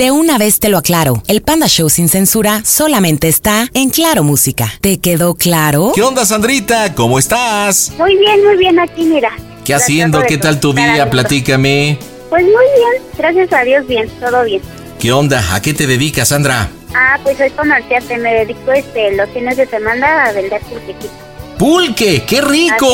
[0.00, 4.22] De una vez te lo aclaro, el Panda Show sin censura solamente está en Claro
[4.24, 4.72] Música.
[4.80, 5.92] ¿Te quedó claro?
[5.94, 6.94] ¿Qué onda, Sandrita?
[6.94, 7.92] ¿Cómo estás?
[7.98, 9.28] Muy bien, muy bien aquí, mira.
[9.62, 10.22] ¿Qué haciendo?
[10.26, 11.10] ¿Qué tal tu día?
[11.10, 11.98] Platícame.
[12.30, 14.62] Pues muy bien, gracias a Dios, bien, todo bien.
[14.98, 15.54] ¿Qué onda?
[15.54, 16.70] ¿A qué te dedicas, Sandra?
[16.94, 21.10] Ah, pues soy comerciante, me dedico este, los fines de semana a vender pulquequitos.
[21.58, 22.24] ¡Pulque!
[22.26, 22.88] ¡Qué rico!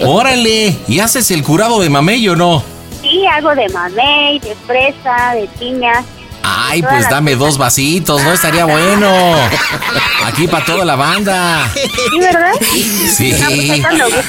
[0.06, 2.81] Órale, ¿y haces el curado de mamey o no?
[3.02, 5.92] Sí, hago de mamey, de fresa, de piña.
[6.44, 8.32] Ay, pues dame dos vasitos, ¿no?
[8.32, 9.34] Estaría bueno.
[10.24, 11.70] Aquí para toda la banda.
[11.74, 12.52] ¿Sí, verdad?
[13.14, 13.82] Sí.
[13.96, 14.26] No, pues.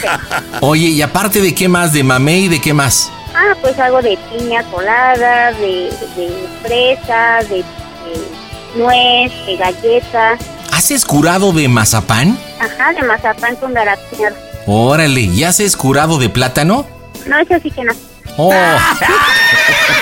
[0.61, 3.11] Oye, y aparte de qué más, de mamey, ¿de qué más?
[3.35, 10.37] Ah, pues hago de piña colada, de, de fresa, de, de nuez, de galleta.
[10.71, 12.37] ¿Haces curado de mazapán?
[12.59, 14.35] Ajá, de mazapán con garapiñado.
[14.67, 16.85] Órale, ¿y haces curado de plátano?
[17.25, 17.93] No, eso sí que no.
[18.37, 18.51] Oh,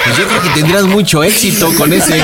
[0.06, 2.24] pues yo creo que tendrás mucho éxito con ese.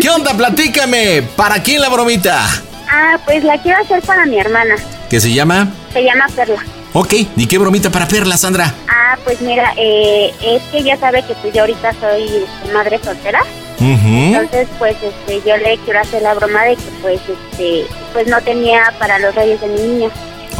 [0.00, 0.32] ¿Qué onda?
[0.34, 1.22] Platícame.
[1.34, 2.46] ¿Para quién la bromita?
[2.88, 4.76] Ah, pues la quiero hacer para mi hermana.
[5.10, 5.68] ¿Qué se llama?
[5.92, 6.62] Se llama Perla.
[6.92, 8.72] Ok, ¿y qué bromita para Perla, Sandra?
[8.88, 12.98] Ah, pues mira, eh, es que ya sabe que pues yo ahorita soy este, madre
[13.02, 13.40] soltera.
[13.78, 18.40] Entonces, pues este, yo le quiero hacer la broma de que pues este, pues no
[18.40, 20.08] tenía para los reyes de mi niña.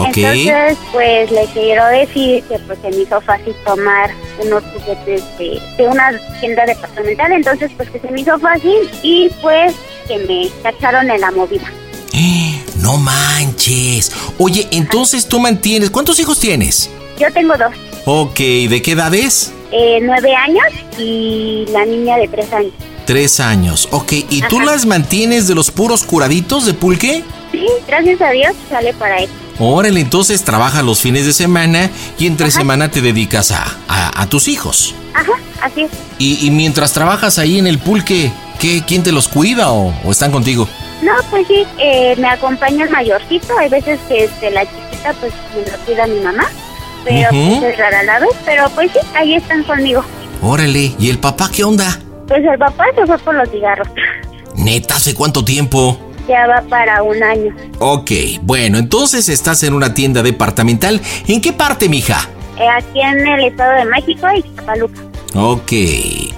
[0.05, 4.11] Entonces, pues le quiero decir que pues se me hizo fácil tomar
[4.45, 9.31] unos juguetes de, de una tienda departamental, entonces pues que se me hizo fácil y
[9.41, 9.75] pues
[10.07, 11.71] que me cacharon en la movida.
[12.81, 14.13] No manches.
[14.39, 15.91] Oye, entonces tú mantienes.
[15.91, 16.89] ¿Cuántos hijos tienes?
[17.19, 17.73] Yo tengo dos,
[18.05, 19.53] Ok, ¿de qué edad es?
[19.73, 22.73] eh, nueve años y la niña de tres años.
[23.07, 23.89] Tres años.
[23.91, 27.25] Ok, ¿y tú las mantienes de los puros curaditos de pulque?
[27.51, 29.33] Sí, gracias a Dios sale para eso.
[29.59, 34.27] Órale, entonces trabaja los fines de semana y entre semana te dedicas a, a- a
[34.29, 34.95] tus hijos.
[35.15, 35.91] Ajá, así es.
[36.19, 38.31] Y, y mientras trabajas ahí en el pulque,
[38.61, 40.69] ¿qué, ¿quién te los cuida o, o están contigo?
[41.03, 43.57] No, pues sí, eh, me acompaña el mayorcito.
[43.59, 46.45] Hay veces que este, la chiquita, pues me lo cuida mi mamá.
[47.05, 48.31] Pero pues es rara la vez.
[48.45, 50.05] Pero pues sí, ahí están conmigo.
[50.43, 51.99] Órale, ¿y el papá qué onda?
[52.29, 53.89] Pues el papá se fue por los cigarros.
[54.57, 55.99] Neta, ¿hace cuánto tiempo?
[56.29, 57.55] Ya va para un año.
[57.79, 58.11] Ok,
[58.43, 61.01] bueno, entonces estás en una tienda departamental.
[61.29, 62.29] ¿En qué parte, mija?
[62.59, 65.01] Eh, aquí en el Estado de México y Paluca.
[65.35, 65.73] Ok,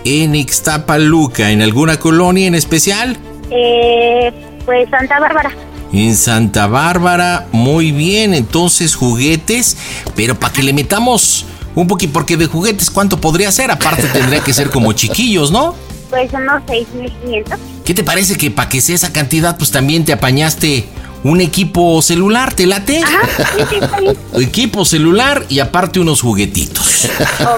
[0.04, 3.16] en Ixtapaluca, ¿en alguna colonia en especial?
[3.50, 4.32] Eh,
[4.64, 5.50] pues Santa Bárbara.
[5.92, 9.76] En Santa Bárbara, muy bien, entonces juguetes,
[10.14, 13.70] pero para que le metamos un poquito, porque de juguetes, ¿cuánto podría ser?
[13.70, 15.76] Aparte tendría que ser como chiquillos, ¿no?
[16.10, 17.58] Pues unos 6.500.
[17.84, 20.86] ¿Qué te parece que para que sea esa cantidad, pues también te apañaste
[21.24, 23.02] un equipo celular, ¿te late?
[23.02, 23.20] Ajá,
[23.56, 24.16] sí, sí.
[24.42, 27.08] Equipo celular y aparte unos juguetitos.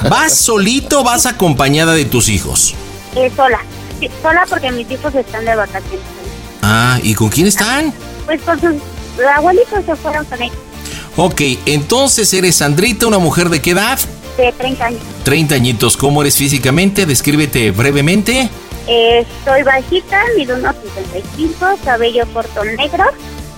[0.09, 2.75] ¿Vas solito o vas acompañada de tus hijos?
[3.17, 3.61] Eh, sola.
[3.99, 6.01] Sí, sola porque mis hijos están de vacaciones.
[6.63, 7.93] Ah, ¿y con quién están?
[8.27, 8.75] Pues con sus
[9.37, 10.57] abuelitos se fueron con ellos.
[11.17, 13.99] Ok, entonces eres Sandrita, una mujer de qué edad?
[14.41, 15.01] De 30 años.
[15.25, 15.97] 30 añitos.
[15.99, 17.05] ¿Cómo eres físicamente?
[17.05, 18.49] Descríbete brevemente.
[18.87, 23.05] Eh, soy bajita, mido unos 55, cabello corto negro,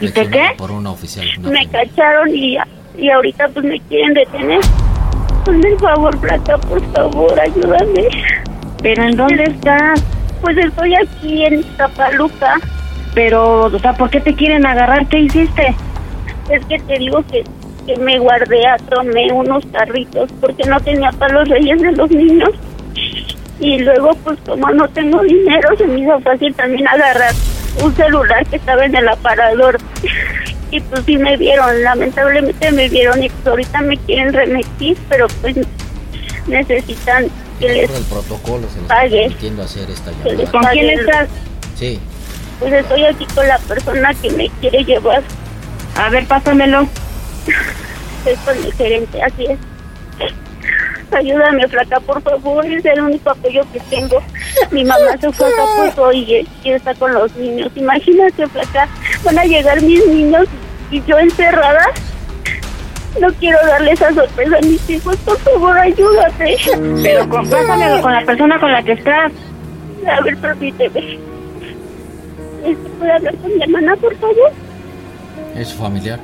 [0.00, 0.50] ¿Y te qué?
[0.56, 1.26] por una oficial.
[1.40, 2.56] Me cacharon y,
[2.96, 4.60] y ahorita pues me quieren detener.
[5.42, 8.08] Hazme el favor, Plata, por favor, ayúdame.
[8.82, 10.02] ¿Pero en dónde estás?
[10.40, 12.54] Pues estoy aquí en Tapaluca.
[13.14, 15.06] Pero, o sea, ¿por qué te quieren agarrar?
[15.08, 15.74] ¿Qué hiciste?
[16.50, 17.44] Es que te digo que,
[17.86, 22.50] que me guardé, tomé unos carritos porque no tenía para los reyes de los niños.
[23.60, 27.32] Y luego, pues como no tengo dinero, se me hizo fácil también agarrar
[27.82, 29.78] un celular que estaba en el aparador.
[30.70, 35.28] Y pues sí me vieron, lamentablemente me vieron y pues ahorita me quieren remitir, pero
[35.40, 35.54] pues
[36.48, 37.26] necesitan
[37.60, 39.26] que les protocolo se pague.
[39.62, 41.28] hacer esta les ¿Con quién el- estás?
[41.76, 42.00] Sí.
[42.58, 45.22] Pues estoy aquí con la persona que me quiere llevar.
[45.96, 46.88] A ver, pásamelo.
[48.26, 49.58] Es con el gerente, así es.
[51.12, 54.22] Ayúdame, flaca, por favor, es el único apoyo que tengo.
[54.70, 57.70] Mi mamá se fue a Acapulco y, y está con los niños.
[57.76, 58.88] Imagínate, flaca,
[59.24, 60.48] van a llegar mis niños
[60.90, 61.86] y yo encerrada.
[63.20, 66.56] No quiero darle esa sorpresa a mis hijos, por favor, ayúdate.
[67.02, 69.32] Pero con, pásamelo con la persona con la que estás.
[70.06, 71.18] A ver, permíteme.
[72.98, 74.52] ¿Puedo hablar con mi hermana, por favor?
[75.54, 76.18] Es familiar.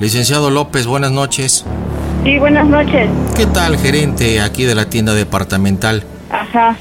[0.00, 1.64] Licenciado López, buenas noches.
[2.24, 3.08] Sí, buenas noches.
[3.36, 6.04] ¿Qué tal, gerente aquí de la tienda departamental?
[6.30, 6.76] Ajá.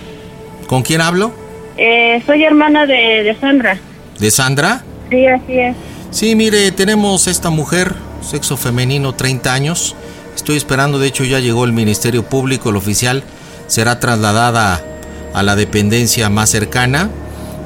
[0.67, 1.31] ¿Con quién hablo?
[1.77, 3.77] Eh, soy hermana de, de Sandra.
[4.19, 4.83] ¿De Sandra?
[5.09, 5.75] Sí, así es.
[6.11, 9.95] Sí, mire, tenemos esta mujer, sexo femenino, 30 años.
[10.35, 13.23] Estoy esperando, de hecho ya llegó el Ministerio Público, el oficial.
[13.67, 14.81] Será trasladada
[15.33, 17.09] a la dependencia más cercana.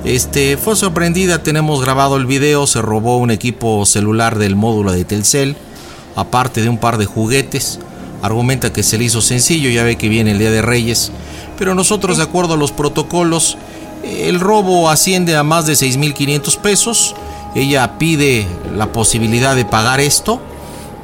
[0.03, 5.03] Este, fue sorprendida, tenemos grabado el video, se robó un equipo celular del módulo de
[5.03, 5.55] Telcel,
[6.15, 7.79] aparte de un par de juguetes.
[8.21, 11.11] Argumenta que se le hizo sencillo, ya ve que viene el Día de Reyes.
[11.57, 13.57] Pero nosotros, de acuerdo a los protocolos,
[14.03, 17.15] el robo asciende a más de 6.500 pesos.
[17.55, 20.39] Ella pide la posibilidad de pagar esto,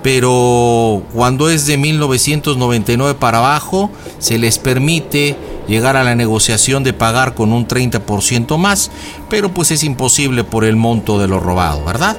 [0.01, 5.35] pero cuando es de 1999 para abajo, se les permite
[5.67, 8.91] llegar a la negociación de pagar con un 30% más,
[9.29, 12.17] pero pues es imposible por el monto de lo robado, ¿verdad?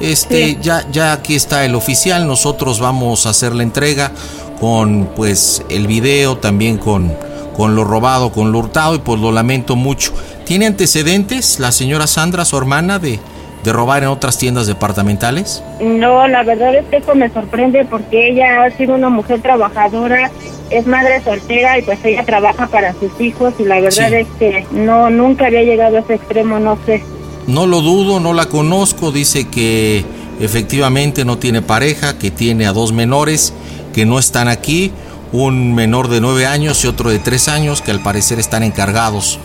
[0.00, 4.12] Este, ya, ya aquí está el oficial, nosotros vamos a hacer la entrega
[4.60, 7.14] con pues el video, también con,
[7.56, 10.12] con lo robado, con lo hurtado y pues lo lamento mucho.
[10.44, 13.18] ¿Tiene antecedentes la señora Sandra, su hermana, de,
[13.64, 15.62] de robar en otras tiendas departamentales?
[15.80, 20.30] No, la verdad es que eso me sorprende porque ella ha sido una mujer trabajadora,
[20.70, 24.14] es madre soltera y pues ella trabaja para sus hijos y la verdad Sí.
[24.14, 27.02] es que no, nunca había llegado a ese extremo, no sé.
[27.46, 30.04] No lo dudo, no la conozco, dice que
[30.40, 33.52] efectivamente no tiene pareja, que tiene a dos menores
[33.94, 34.92] que no están aquí,
[35.32, 39.38] un menor de nueve años y otro de tres años que al parecer están encargados.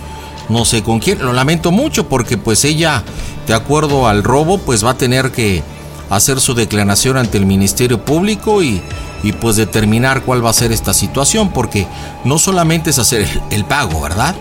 [0.49, 3.03] No sé con quién, lo lamento mucho porque pues ella,
[3.47, 5.63] de acuerdo al robo, pues va a tener que
[6.09, 8.81] hacer su declaración ante el Ministerio Público y,
[9.23, 11.85] y pues determinar cuál va a ser esta situación, porque
[12.23, 14.35] no solamente es hacer el, pago, ¿verdad?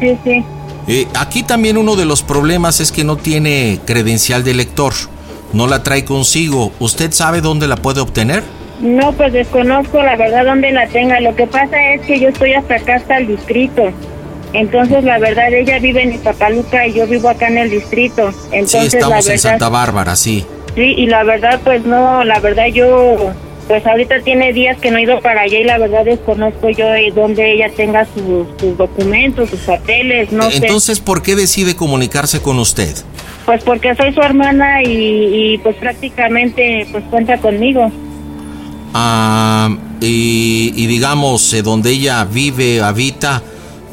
[0.00, 0.44] Sí, sí.
[0.88, 4.94] Eh, aquí también uno de los problemas es que no tiene credencial de lector,
[5.52, 6.72] no la trae consigo.
[6.78, 8.42] ¿Usted sabe dónde la puede obtener?
[8.80, 11.20] No, pues desconozco la verdad dónde la tenga.
[11.20, 13.92] Lo que pasa es que yo estoy hasta acá, hasta el distrito.
[14.52, 18.32] Entonces, la verdad, ella vive en Iztapaluca y yo vivo acá en el distrito.
[18.52, 20.44] Entonces, sí, estamos la en Santa Bárbara, sí.
[20.74, 23.32] Sí, y la verdad, pues no, la verdad yo,
[23.68, 26.86] pues ahorita tiene días que no he ido para allá y la verdad desconozco yo
[26.88, 32.58] de dónde ella tenga sus, documentos, sus papeles, no Entonces, ¿por qué decide comunicarse con
[32.58, 32.94] usted?
[33.46, 37.90] Pues porque soy su hermana y, pues prácticamente pues cuenta conmigo.
[38.94, 43.42] Ah, y, y digamos, eh, donde ella vive, habita,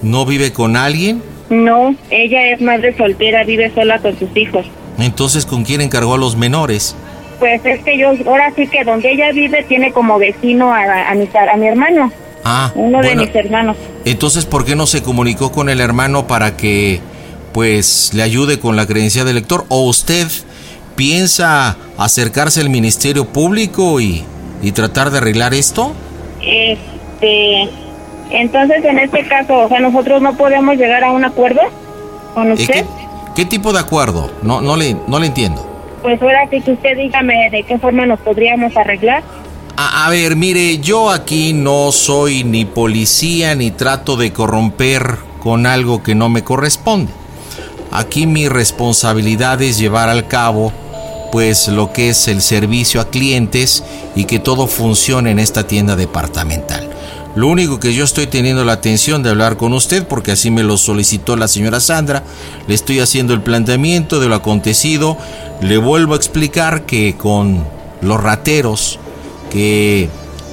[0.02, 1.22] ¿no vive con alguien?
[1.50, 4.66] No, ella es madre soltera, vive sola con sus hijos.
[5.00, 6.96] Entonces, ¿con quién encargó a los menores?
[7.40, 11.14] Pues es que yo, ahora sí que donde ella vive tiene como vecino a, a,
[11.14, 12.12] mi, a mi hermano.
[12.44, 13.78] Ah, uno de mis hermanos.
[14.06, 17.00] Entonces, ¿por qué no se comunicó con el hermano para que,
[17.54, 19.66] pues, le ayude con la creencia de lector?
[19.70, 20.28] ¿O usted
[20.96, 24.24] piensa acercarse al Ministerio Público y,
[24.62, 25.94] y tratar de arreglar esto?
[26.42, 27.70] Este,
[28.30, 31.62] entonces, en este caso, o sea, nosotros no podemos llegar a un acuerdo
[32.34, 32.86] con usted.
[33.36, 34.32] ¿Qué tipo de acuerdo?
[34.42, 35.66] No, no, le, no le entiendo.
[36.02, 39.24] Pues ahora que usted dígame de qué forma nos podríamos arreglar.
[39.76, 45.68] A, a, ver, mire, yo aquí no soy ni policía ni trato de corromper con
[45.68, 47.12] algo que no me corresponde.
[47.92, 50.72] Aquí mi responsabilidad es llevar al cabo
[51.32, 53.84] pues lo que es el servicio a clientes
[54.16, 56.87] y que todo funcione en esta tienda departamental.
[57.38, 60.64] Lo único que yo estoy teniendo la atención de hablar con usted, porque así me
[60.64, 62.24] lo solicitó la señora Sandra,
[62.68, 65.20] le estoy haciendo el planteamiento de lo acontecido,
[65.62, 67.64] le vuelvo a explicar que con
[68.02, 68.98] los rateros
[69.52, 70.10] que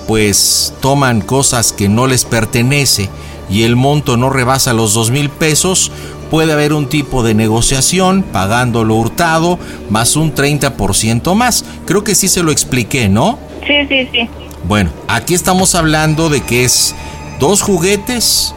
[0.07, 3.09] pues toman cosas que no les pertenece
[3.51, 5.91] y el monto no rebasa los dos mil pesos,
[6.31, 9.59] puede haber un tipo de negociación pagando lo hurtado
[9.91, 11.65] más un 30% más.
[11.87, 13.39] Creo que sí se lo expliqué, ¿no?
[13.67, 14.29] Sí, sí, sí.
[14.67, 16.95] Bueno, aquí estamos hablando de que es
[17.39, 18.55] dos juguetes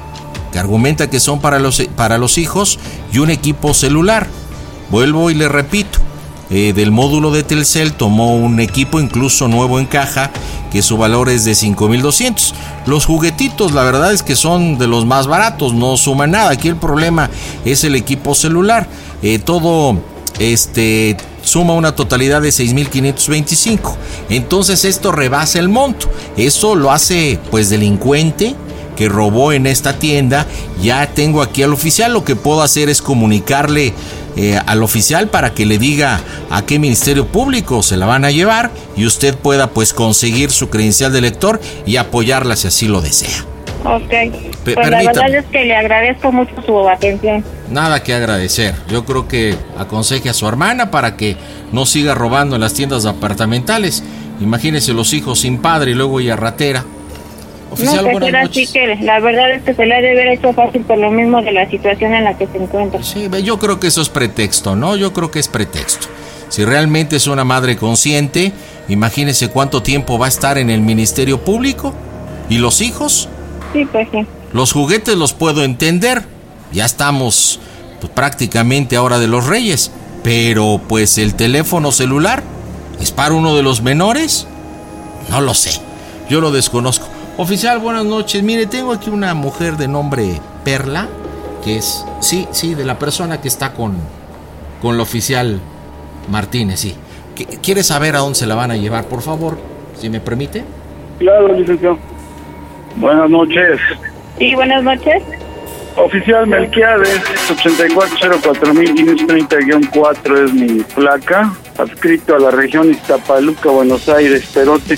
[0.52, 2.80] que argumenta que son para los, para los hijos
[3.12, 4.28] y un equipo celular.
[4.90, 5.97] Vuelvo y le repito,
[6.50, 10.32] eh, del módulo de Telcel tomó un equipo incluso nuevo en caja
[10.72, 12.54] que su valor es de 5200.
[12.86, 16.52] Los juguetitos la verdad es que son de los más baratos, no suman nada.
[16.52, 17.30] Aquí el problema
[17.66, 18.88] es el equipo celular.
[19.22, 19.98] Eh, todo
[20.40, 23.96] este suma una totalidad de 6.525.
[24.30, 26.10] Entonces esto rebasa el monto.
[26.36, 28.56] Eso lo hace pues delincuente
[28.96, 30.46] que robó en esta tienda.
[30.82, 32.14] Ya tengo aquí al oficial.
[32.14, 33.94] Lo que puedo hacer es comunicarle
[34.38, 38.32] eh, al oficial para que le diga a qué ministerio público se la van a
[38.32, 43.02] llevar y usted pueda pues conseguir su credencial de lector y apoyarla si así lo
[43.02, 43.46] desea.
[43.84, 44.14] Ok.
[44.64, 47.44] pues la verdad es que le agradezco mucho su atención.
[47.70, 48.76] Nada que agradecer.
[48.90, 51.36] Yo creo que aconseje a su hermana para que
[51.72, 54.04] no siga robando en las tiendas apartamentales.
[54.40, 56.86] Imagínese los hijos sin padre y luego ella ratera.
[57.78, 60.54] Oficial, no, pues así que la verdad es que se le ha de haber hecho
[60.54, 63.04] fácil por lo mismo de la situación en la que se encuentra.
[63.04, 64.96] Sí, yo creo que eso es pretexto, ¿no?
[64.96, 66.08] Yo creo que es pretexto.
[66.50, 68.54] Si realmente es una madre consciente,
[68.88, 71.94] imagínese cuánto tiempo va a estar en el Ministerio Público.
[72.50, 73.28] ¿Y los hijos?
[73.74, 74.26] Sí, pues sí.
[74.54, 76.24] Los juguetes los puedo entender.
[76.72, 77.60] Ya estamos
[78.00, 79.92] pues, prácticamente ahora de los reyes.
[80.24, 82.44] Pero pues el teléfono celular
[83.00, 84.48] es para uno de los menores.
[85.30, 85.82] No lo sé.
[86.30, 87.08] Yo lo desconozco.
[87.38, 88.42] Oficial, buenas noches.
[88.42, 91.08] Mire, tengo aquí una mujer de nombre Perla,
[91.64, 93.96] que es, sí, sí, de la persona que está con,
[94.82, 95.60] con el oficial
[96.32, 96.96] Martínez, sí.
[97.62, 99.60] ¿Quiere saber a dónde se la van a llevar, por favor?
[100.00, 100.64] Si me permite.
[101.20, 102.00] Claro, licenciado.
[102.96, 103.80] Buenas noches.
[104.40, 105.22] Sí, buenas noches.
[105.96, 114.98] Oficial Melquiades, 8404.530-4 es mi placa, adscrito a la región Iztapaluca, Buenos Aires, Perote.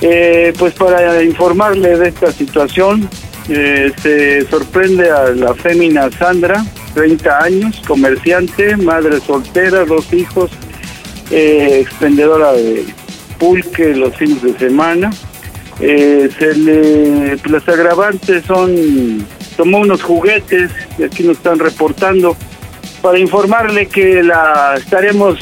[0.00, 3.08] Eh, pues para informarle de esta situación,
[3.48, 6.64] eh, se sorprende a la fémina Sandra,
[6.94, 10.50] 30 años, comerciante, madre soltera, dos hijos,
[11.30, 12.84] eh, expendedora de
[13.38, 15.10] pulque los fines de semana.
[15.80, 19.26] Eh, se le, los agravantes son,
[19.56, 22.36] tomó unos juguetes, y aquí nos están reportando,
[23.00, 25.38] para informarle que la estaremos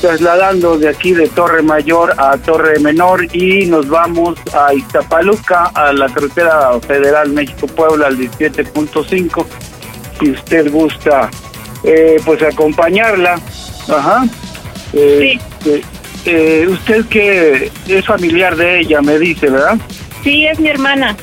[0.00, 5.92] trasladando de aquí de Torre Mayor a Torre Menor y nos vamos a Iztapaluca, a
[5.92, 9.46] la carretera federal México-Puebla al 17.5.
[10.18, 11.30] Si usted gusta,
[11.84, 13.38] eh, pues acompañarla.
[13.88, 14.24] Ajá.
[14.92, 15.82] Eh, eh,
[16.24, 19.78] eh, usted que es familiar de ella, me dice, ¿verdad?
[20.22, 21.16] Sí, es mi hermana.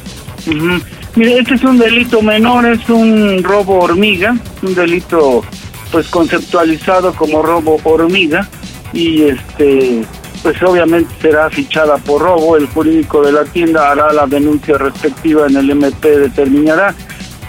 [0.48, 0.82] Ujú.
[1.16, 5.44] Mire, este es un delito menor, es un robo hormiga, un delito
[5.92, 8.48] pues conceptualizado como robo hormiga
[8.94, 10.06] y este
[10.44, 15.48] pues obviamente será fichada por robo, el jurídico de la tienda hará la denuncia respectiva
[15.48, 16.94] en el MP determinará.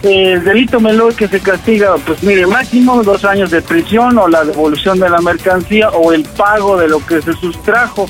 [0.02, 4.44] El delito menor que se castiga, pues mire, máximo dos años de prisión o la
[4.44, 8.08] devolución de la mercancía o el pago de lo que se sustrajo.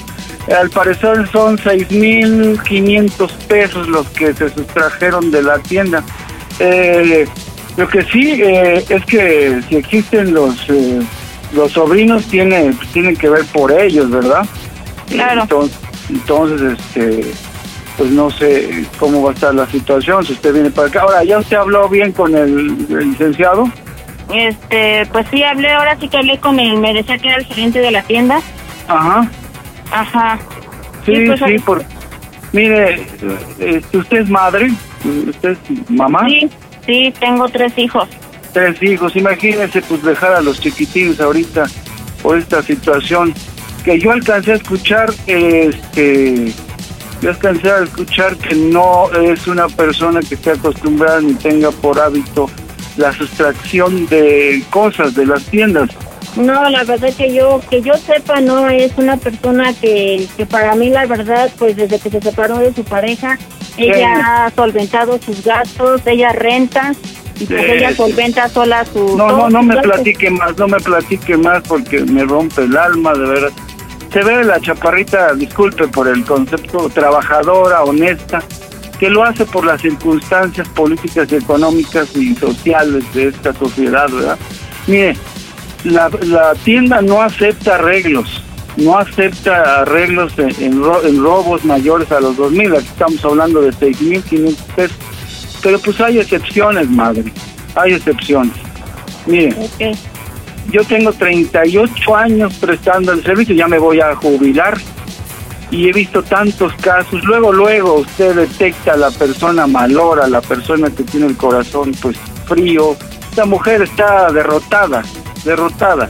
[0.54, 6.04] Al parecer son 6.500 pesos los que se sustrajeron de la tienda.
[6.58, 7.26] Eh,
[7.78, 10.98] lo que sí eh, es que si existen los eh,
[11.52, 14.44] los sobrinos tiene tienen que ver por ellos, ¿verdad?
[15.08, 15.42] Claro.
[15.42, 15.78] Entonces,
[16.10, 17.32] entonces, este,
[17.96, 21.02] pues no sé cómo va a estar la situación si usted viene para acá.
[21.02, 23.70] Ahora, ¿ya usted habló bien con el, el licenciado?
[24.34, 27.46] Este, pues sí, hablé, ahora sí que hablé con él, me decía que era el
[27.46, 28.40] gerente de la tienda.
[28.88, 29.30] Ajá.
[29.92, 30.38] Ajá.
[31.06, 31.84] Sí, Sí, pues, sí, por...
[32.52, 33.06] Mire,
[33.60, 34.70] este, ¿usted es madre?
[35.28, 36.26] ¿Usted es mamá?
[36.28, 36.50] Sí,
[36.88, 38.08] sí, tengo tres hijos.
[38.52, 41.66] Tres hijos, imagínese pues dejar a los chiquitines ahorita
[42.22, 43.34] por esta situación
[43.84, 46.52] que yo alcancé a escuchar, este,
[47.20, 52.00] yo alcancé a escuchar que no es una persona que esté acostumbrada ni tenga por
[52.00, 52.50] hábito
[52.96, 55.90] la sustracción de cosas de las tiendas.
[56.36, 60.74] No, la verdad que yo, que yo sepa, no es una persona que, que para
[60.74, 63.38] mí la verdad, pues desde que se separó de su pareja,
[63.84, 66.92] ella ha solventado sus gastos, ella renta
[67.40, 67.70] y pues Sí.
[67.70, 69.16] ella solventa sola su...
[69.16, 69.92] No, no, no me gastos.
[69.94, 73.52] platique más, no me platique más porque me rompe el alma, de verdad.
[74.12, 78.42] Se ve la chaparrita, disculpe por el concepto, trabajadora, honesta,
[78.98, 84.38] que lo hace por las circunstancias políticas, económicas y sociales de esta sociedad, ¿verdad?
[84.88, 85.14] Mire,
[85.84, 88.42] la, la tienda no acepta arreglos,
[88.76, 93.60] no acepta arreglos en, en ro- en robos mayores a los 2.000, aquí estamos hablando
[93.60, 94.96] de 6.500 pesos.
[95.62, 97.24] Pero pues hay excepciones, madre,
[97.74, 98.52] hay excepciones.
[99.26, 99.96] Mire, Ok.
[100.70, 104.78] yo tengo 38 años prestando el servicio, ya me voy a jubilar
[105.70, 107.22] y he visto tantos casos.
[107.24, 112.16] Luego, luego usted detecta a la persona malora, la persona que tiene el corazón pues
[112.46, 112.96] frío.
[113.30, 115.02] Esta mujer está derrotada,
[115.44, 116.08] derrotada.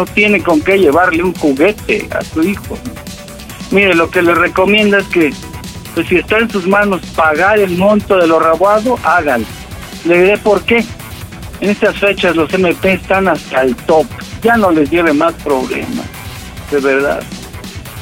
[0.00, 2.78] No tiene con qué llevarle un juguete a su hijo.
[3.70, 5.30] Mire, lo que le recomienda es que
[5.94, 9.44] pues si está en sus manos pagar el monto de lo robado, hágalo.
[10.06, 10.82] Le diré por qué.
[11.60, 14.06] En estas fechas los MP están hasta el top.
[14.40, 16.06] Ya no les lleve más problemas.
[16.70, 17.22] De verdad.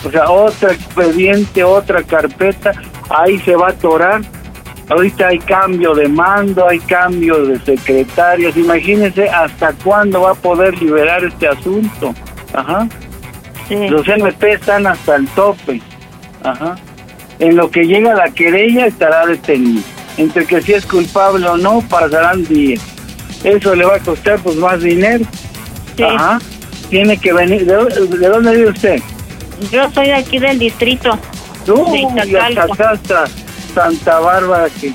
[0.04, 2.80] O sea, otro expediente, otra carpeta,
[3.10, 4.22] ahí se va a atorar.
[4.90, 8.56] Ahorita hay cambio de mando, hay cambio de secretarios.
[8.56, 12.14] Imagínense hasta cuándo va a poder liberar este asunto.
[12.54, 12.88] Ajá.
[13.90, 15.82] Los MP están hasta el tope.
[16.42, 16.76] Ajá.
[17.38, 19.82] En lo que llega la querella estará detenido.
[20.16, 22.80] Entre que si es culpable o no, pasarán días.
[23.44, 25.24] Eso le va a costar pues más dinero.
[26.02, 26.38] Ajá.
[26.88, 27.66] Tiene que venir.
[27.66, 29.00] ¿De, dó- de dónde vive usted?
[29.70, 31.18] Yo soy de aquí del distrito.
[31.66, 32.38] Uy, de
[33.78, 34.92] Santa Bárbara que...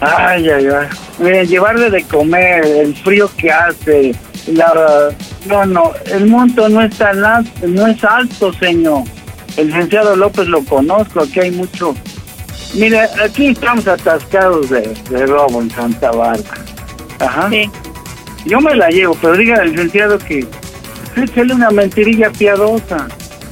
[0.00, 0.88] Ay, ay, ay.
[1.18, 4.14] Miren, llevarle de comer, el frío que hace,
[4.46, 5.10] la...
[5.46, 9.02] No, no, el monto no es tan alto, no es alto, señor.
[9.56, 11.96] El licenciado López lo conozco, aquí hay mucho...
[12.74, 16.64] Mire, aquí estamos atascados de, de robo en Santa Bárbara.
[17.18, 17.50] Ajá.
[18.46, 20.46] Yo me la llevo, pero diga al licenciado que
[21.16, 23.08] échale una mentirilla piadosa.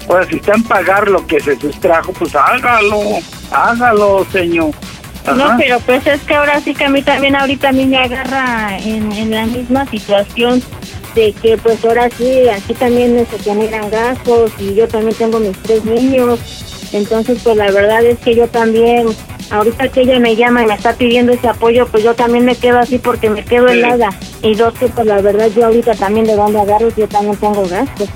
[0.09, 3.19] Ahora, si está en pagar lo que se sustrajo, pues hágalo,
[3.51, 4.71] hágalo, señor.
[5.37, 7.99] No, pero pues es que ahora sí que a mí también ahorita a mí me
[7.99, 10.63] agarra en, en la misma situación
[11.15, 15.57] de que pues ahora sí, aquí también se generan gastos y yo también tengo mis
[15.59, 16.41] tres niños.
[16.93, 19.07] Entonces pues la verdad es que yo también,
[19.51, 22.57] ahorita que ella me llama y me está pidiendo ese apoyo, pues yo también me
[22.57, 23.75] quedo así porque me quedo Sí.
[23.79, 24.09] helada.
[24.43, 27.63] Y dos que pues la verdad yo ahorita también de dónde agarro yo también tengo
[27.69, 28.09] gastos.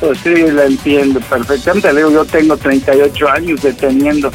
[0.00, 1.90] Pues sí, la entiendo perfectamente.
[1.92, 4.30] Le digo, yo tengo 38 años deteniendo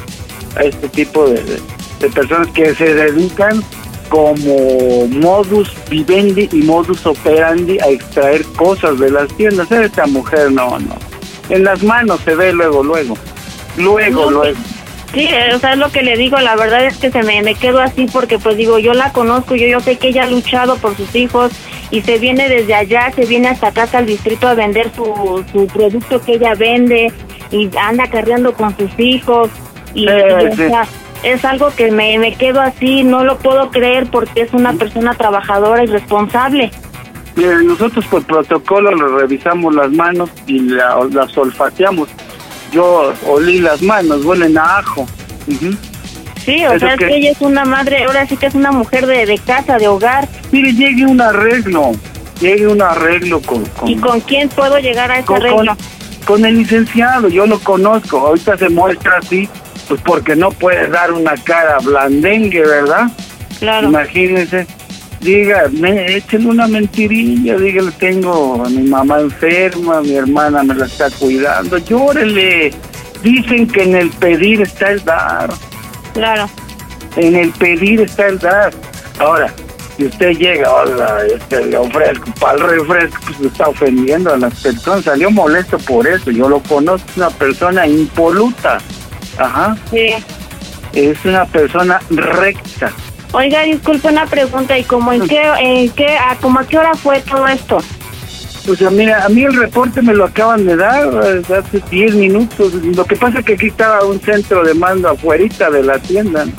[0.55, 3.63] a este tipo de, de- personas que se dedican
[4.09, 9.71] como modus vivendi y modus operandi a extraer cosas de las tiendas.
[9.71, 10.95] Esta mujer no, no.
[11.49, 13.15] En las manos se ve luego, luego.
[13.77, 14.57] Luego, No, luego.
[15.13, 17.41] Sí, eh, o sea, es lo que le digo, la verdad es que se me,
[17.41, 20.29] me quedo así porque pues digo, yo la conozco, yo, yo sé que ella ha
[20.29, 21.51] luchado por sus hijos
[21.91, 25.43] y se viene desde allá, se viene hasta acá hasta el distrito a vender su,
[25.53, 27.11] su producto que ella vende
[27.51, 29.49] y anda cargando con sus hijos
[30.01, 30.85] y, o sea,
[31.23, 35.13] es algo que me, me quedo así, no lo puedo creer porque es una persona
[35.15, 36.71] trabajadora y responsable.
[37.35, 42.09] Nosotros por protocolo le revisamos las manos y la- las olfateamos.
[42.71, 45.05] Yo olí las manos, huelen a ajo.
[46.43, 47.07] Sí, o ¿Eso sea, es qué?
[47.07, 49.87] que ella es una madre, ahora sí que es una mujer de, de casa, de
[49.87, 50.27] hogar.
[50.51, 51.91] Mire, llegue un arreglo,
[52.39, 55.75] llegue un arreglo con, con, ¿Y con quién puedo llegar a ese con, arreglo?
[55.75, 59.47] con- con el licenciado, yo lo conozco, ahorita se muestra así,
[59.87, 63.07] pues porque no puede dar una cara blandengue, ¿verdad?
[63.59, 63.87] Claro.
[63.87, 64.67] Imagínense,
[65.21, 71.09] dígame, échenle una mentirilla, dígale, tengo a mi mamá enferma, mi hermana me la está
[71.11, 72.71] cuidando, llórele.
[73.23, 75.49] Dicen que en el pedir está el dar.
[76.13, 76.49] Claro.
[77.15, 78.71] En el pedir está el dar.
[79.19, 79.51] Ahora,
[79.97, 84.61] si usted llega, hola, este, le ofrezco para el refresco, pues está ofendiendo a las
[84.61, 85.05] personas.
[85.05, 86.29] Salió molesto por eso.
[86.29, 88.77] Yo lo conozco, es una persona impoluta.
[89.37, 89.77] Ajá.
[89.91, 90.07] Sí.
[90.93, 92.91] Es una persona recta.
[93.33, 96.93] Oiga, disculpe una pregunta, ¿y como en qué, en qué, a, como a qué hora
[96.95, 97.77] fue todo esto?
[98.65, 102.15] Pues a mira, a mí el reporte me lo acaban de dar eh, hace 10
[102.15, 102.73] minutos.
[102.73, 106.45] Lo que pasa es que aquí estaba un centro de mando afuerita de la tienda.
[106.45, 106.51] ¿no?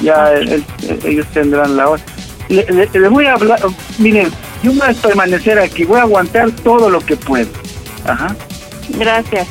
[0.00, 0.64] Ya el- el-
[1.04, 2.02] ellos tendrán la hora.
[2.48, 3.60] Le, le- le voy a hablar,
[3.98, 4.30] miren,
[4.62, 7.48] yo voy a permanecer aquí, voy a aguantar todo lo que puedo.
[8.06, 8.34] Ajá.
[8.90, 9.46] Gracias.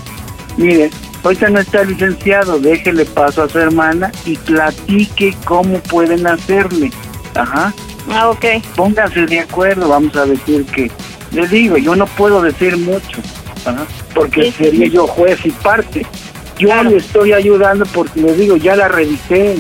[0.58, 0.90] Mire,
[1.24, 6.92] ahorita no está licenciado, déjele paso a su hermana y platique cómo pueden hacerle.
[7.36, 7.74] Ajá.
[8.10, 8.46] Ah, ok.
[8.76, 10.90] Pónganse de acuerdo, vamos a decir que,
[11.32, 13.20] les digo, yo no puedo decir mucho,
[13.66, 14.92] ajá, porque sí, sería sí.
[14.92, 16.06] yo juez y parte.
[16.58, 16.90] Yo Claro.
[16.90, 19.58] le estoy ayudando porque les digo, ya la revisé.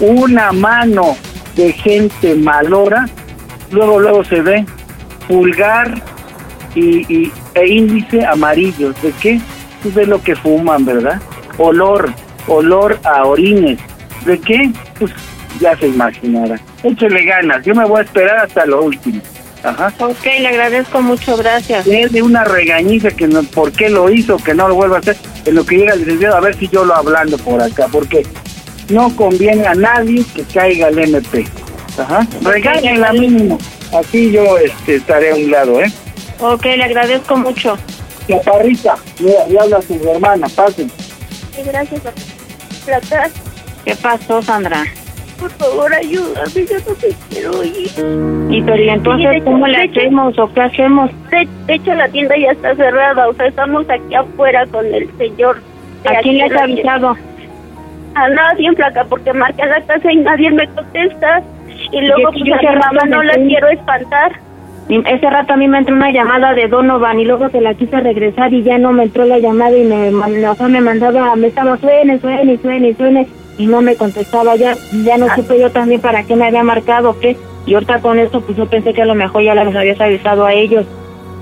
[0.00, 1.16] Una mano
[1.56, 3.06] de gente malora,
[3.70, 4.64] luego luego se ve
[5.28, 6.02] pulgar
[6.74, 8.94] y, y- e índice amarillos.
[9.02, 9.40] ¿De qué?
[9.82, 11.20] Pues de lo que fuman, ¿verdad?
[11.58, 12.12] Olor,
[12.46, 13.78] olor a orines.
[14.24, 14.70] ¿De qué?
[14.98, 15.12] Pues
[15.60, 16.60] ya se imaginará.
[16.82, 19.20] Échele ganas, yo me voy a esperar hasta lo último.
[19.62, 19.92] Ajá.
[20.00, 21.84] Ok, le agradezco mucho, gracias.
[21.84, 25.16] de una regañiza que no, por qué lo hizo, que no lo vuelva a hacer,
[25.44, 28.26] en lo que llega el licenciado, a ver si yo lo hablando por acá, porque
[28.88, 31.46] no conviene a nadie que caiga el MP.
[31.98, 32.26] Ajá.
[32.42, 33.58] Regáñenla mínimo.
[33.96, 35.92] Aquí yo este, estaré a un lado, ¿eh?
[36.40, 37.78] Ok, le agradezco mucho.
[38.28, 40.88] Chaparrita, mira, ya habla su hermana, pasen.
[40.90, 42.00] Sí, Gracias,
[42.84, 43.28] Plata.
[43.84, 44.84] ¿Qué pasó, Sandra?
[45.38, 47.90] Por favor, ayúdame, yo no te quiero ir.
[48.50, 51.10] Y pero ¿y entonces Sí, hecho- cómo le hacemos o qué hacemos?
[51.30, 55.10] De, de hecho, la tienda ya está cerrada, o sea, estamos aquí afuera con el
[55.18, 55.60] señor.
[56.04, 57.16] ¿A quién le has avisado?
[58.14, 61.42] A nadie placa, porque marqué a la casa y nadie me contesta.
[61.90, 64.32] Y luego, que pues, yo a mi mamá no la quiero espantar.
[65.00, 67.98] Ese rato a mí me entró una llamada de Donovan y luego se la quise
[68.00, 70.08] regresar y ya no me entró la llamada y me,
[70.46, 73.26] o sea, me mandaba, me estaba suene, suene, suene, suene
[73.56, 74.54] y no me contestaba.
[74.56, 74.74] Ya,
[75.04, 78.42] ya no supe yo también para qué me había marcado, qué, y ahorita con eso
[78.42, 80.84] pues yo pensé que a lo mejor ya les habías avisado a ellos.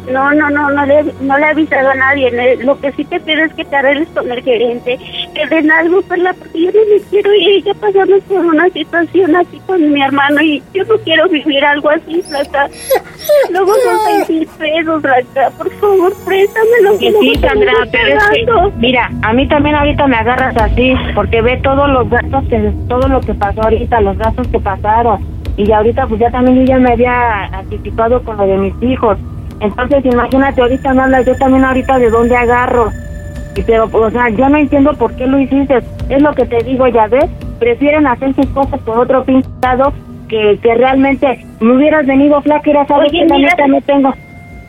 [0.08, 2.56] No, no, no, no le, no le he avisado a nadie.
[2.64, 4.98] Lo que sí te pido es que te arregles con el gerente,
[5.34, 7.64] que den algo, Perla, porque yo no me quiero ir.
[7.64, 11.90] Ya pasamos por una situación así con mi hermano y yo no quiero vivir algo
[11.90, 12.68] así, Flaca.
[13.50, 15.50] Luego son seis mil pesos, Flaca.
[15.56, 16.98] Por favor, préstamelo.
[16.98, 18.46] Que sí, Sandra, pero es que,
[18.78, 23.06] mira, a mí también ahorita me agarras así, porque ve todos los gastos, que todo
[23.08, 25.24] lo que pasó ahorita, los gastos que pasaron.
[25.56, 29.18] Y ahorita, pues ya también yo ya me había anticipado con lo de mis hijos.
[29.61, 32.90] Entonces, imagínate, ahorita me hablas, yo también ahorita de dónde agarro.
[33.57, 35.81] Y pero, o sea, yo no entiendo por qué lo hiciste.
[36.09, 37.27] Es lo que te digo, ya ves,
[37.59, 39.92] prefieren hacer sus cosas por otro pintado
[40.29, 43.81] que, que realmente me hubieras venido flaca y sabes Oye, que la mira, neta no
[43.83, 44.14] tengo.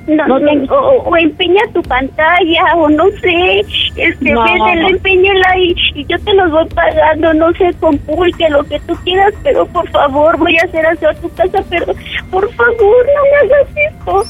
[0.08, 3.60] No, No no, tengo- o, o empeña tu pantalla, o no sé,
[3.96, 4.88] este, No, véndela, no.
[4.90, 8.96] empeñala y, y yo te los voy pagando, no sé, con pulque, lo que tú
[9.04, 11.86] quieras, pero por favor, voy a hacer aseo a tu casa, pero
[12.32, 14.24] por favor, no me hagas esto.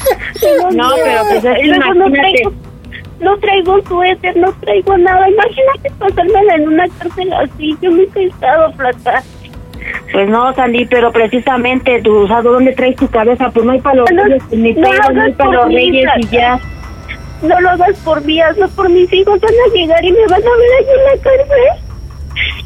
[0.74, 2.10] No, pero pues es no imagínate.
[2.12, 2.52] traigo,
[3.20, 8.26] no traigo suéter, no traigo nada, imagínate pasármela en una cárcel así, yo nunca he
[8.26, 9.22] estado plata.
[10.12, 13.50] Pues no, Sandy, pero precisamente tú, o sea, ¿dónde traes tu cabeza?
[13.50, 15.50] Pues no hay para los No, reyes, ni no lo pedo, no hay hagas para
[15.50, 16.60] por los mí, reyes y ya.
[17.42, 19.40] No lo hagas por mí, hazlo por mis hijos.
[19.40, 21.89] Van a llegar y me van a ver ahí en la cárcel.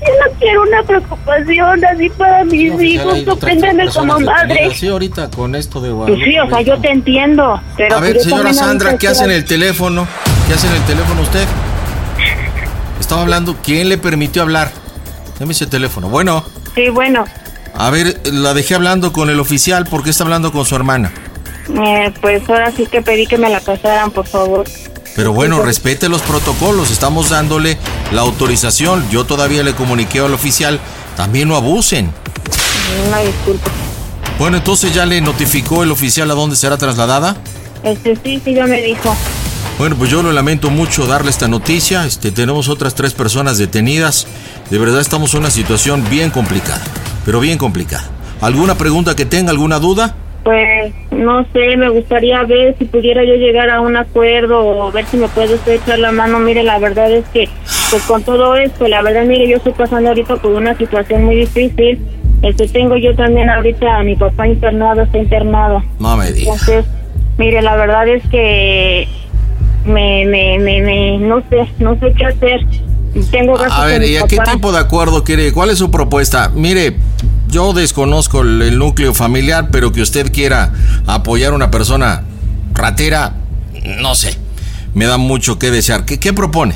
[0.00, 3.14] Yo no quiero una preocupación así para mis No, hijos.
[3.14, 4.70] hay Compréndeme como madre.
[4.74, 7.96] Sí, ahorita con esto de Pues sí, o sea, yo te entiendo, pero...
[7.96, 10.06] A ver, señora Sandra, ¿qué hace en el teléfono?
[10.46, 11.46] ¿Qué hace en el teléfono usted?
[13.00, 14.70] Estaba hablando, ¿quién le permitió hablar?
[15.38, 16.08] Deme ese teléfono.
[16.08, 17.24] Bueno, Sí, bueno,
[17.76, 21.12] A ver, la dejé hablando con el oficial, ¿por qué está hablando con su hermana?
[21.84, 24.64] Eh, pues ahora sí que pedí que me la pasaran, por favor.
[25.14, 27.78] Pero bueno, respete los protocolos, estamos dándole
[28.12, 29.08] la autorización.
[29.10, 30.80] Yo todavía le comuniqué al oficial,
[31.16, 32.12] también no abusen.
[33.08, 33.70] Una disculpa.
[34.38, 37.36] Bueno, entonces ya le notificó el oficial a dónde será trasladada.
[37.84, 39.16] Este sí, sí, ya me dijo.
[39.78, 42.04] Bueno, pues yo lo lamento mucho darle esta noticia.
[42.04, 44.26] Este, tenemos otras tres personas detenidas.
[44.70, 46.82] De verdad estamos en una situación bien complicada,
[47.24, 48.08] pero bien complicada.
[48.40, 50.16] ¿Alguna pregunta que tenga, alguna duda?
[50.44, 55.06] Pues no sé, me gustaría ver si pudiera yo llegar a un acuerdo o ver
[55.06, 56.38] si me puede usted echar la mano.
[56.38, 57.48] Mire, la verdad es que,
[57.90, 61.36] pues con todo esto, la verdad, mire, yo estoy pasando ahorita por una situación muy
[61.36, 61.98] difícil.
[62.42, 65.82] Este, tengo yo también ahorita a mi papá internado, está internado.
[65.98, 66.68] No me digas.
[66.68, 66.84] Entonces,
[67.38, 69.08] mire, la verdad es que
[69.86, 72.60] me, me, me, me, no sé, no sé qué hacer.
[73.30, 75.52] Tengo gastos A ver, ¿y a qué tipo de acuerdo quiere?
[75.52, 76.50] ¿Cuál es su propuesta?
[76.54, 76.96] Mire,
[77.54, 80.72] yo desconozco el, el núcleo familiar, pero que usted quiera
[81.06, 82.24] apoyar a una persona
[82.72, 83.34] ratera,
[84.00, 84.36] no sé.
[84.92, 86.04] Me da mucho que desear.
[86.04, 86.74] ¿Qué, qué propone?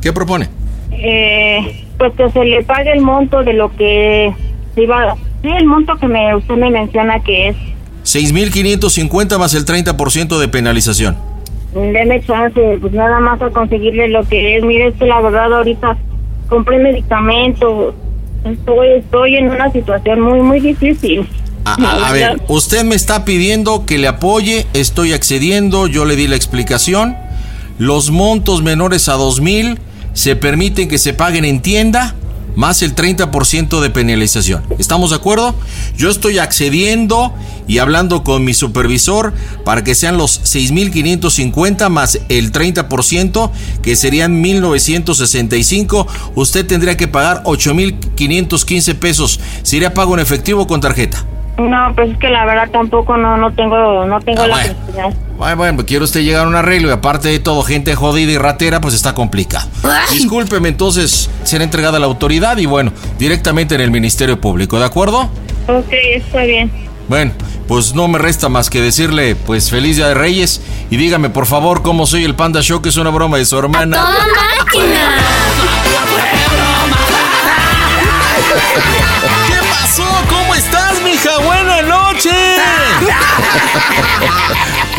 [0.00, 0.48] ¿Qué propone?
[0.92, 4.34] Eh, pues que se le pague el monto de lo que
[4.76, 7.56] iba, sí, el monto que me usted me menciona que es.
[8.04, 11.16] 6.550 más el 30% de penalización.
[11.74, 14.64] Deme chance, pues nada más a conseguirle lo que es.
[14.64, 15.98] Mire, es que la verdad ahorita
[16.48, 17.94] compré medicamentos.
[18.44, 21.26] Estoy, estoy en una situación muy, muy difícil.
[21.64, 26.36] A, ver, usted me está pidiendo que le apoye, estoy accediendo, yo le di la
[26.36, 27.16] explicación.
[27.78, 29.78] Los montos menores a 2.000
[30.12, 32.14] se permiten que se paguen en tienda
[32.56, 34.62] más el 30% de penalización.
[34.78, 35.54] ¿Estamos de acuerdo?
[35.96, 37.32] Yo estoy accediendo
[37.66, 39.32] y hablando con mi supervisor
[39.64, 43.50] para que sean los 6.550 más el 30%,
[43.82, 46.06] que serían 1.965.
[46.34, 49.40] Usted tendría que pagar 8.515 pesos.
[49.62, 51.24] ¿Sería pago en efectivo con tarjeta?
[51.58, 55.14] No, pues es que la verdad tampoco no, no tengo, no tengo Ah, la bueno.
[55.38, 58.32] Bueno, bueno, pues quiere usted llegar a un arreglo y aparte de todo, gente jodida
[58.32, 59.68] y ratera, pues está complicado.
[60.10, 64.84] Discúlpeme, entonces será entregada a la autoridad y bueno, directamente en el Ministerio Público, ¿de
[64.86, 65.30] acuerdo?
[65.68, 66.70] Ok, está bien.
[67.08, 67.32] Bueno,
[67.68, 71.46] pues no me resta más que decirle, pues feliz Día de Reyes y dígame por
[71.46, 74.04] favor cómo soy el Panda Show, que es una broma de su hermana.
[74.72, 74.78] ¿Qué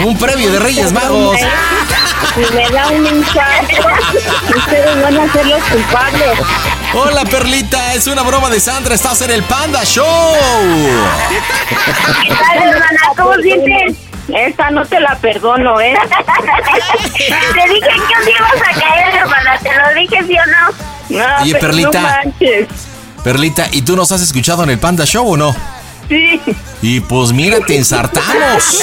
[0.03, 1.37] Un previo de Reyes Magos.
[2.35, 3.87] Y me da un infarto.
[4.57, 6.39] Ustedes van a ser los culpables.
[6.93, 10.05] Hola, Perlita, es una broma de Sandra, estás en el Panda Show.
[12.21, 12.99] ¿Qué tal, hermana?
[13.17, 13.97] ¿Cómo sientes?
[14.27, 15.95] Esta no te la perdono, ¿eh?
[17.13, 19.57] Te dije que un día ibas a caer, hermana.
[19.61, 21.19] Te lo dije, ¿sí o no?
[21.19, 22.23] No, Oye, Perlita.
[22.25, 23.23] No.
[23.23, 25.55] Perlita, ¿y tú nos has escuchado en el Panda Show o no?
[26.07, 26.39] Sí.
[26.81, 28.79] Y pues mira, te ensartamos.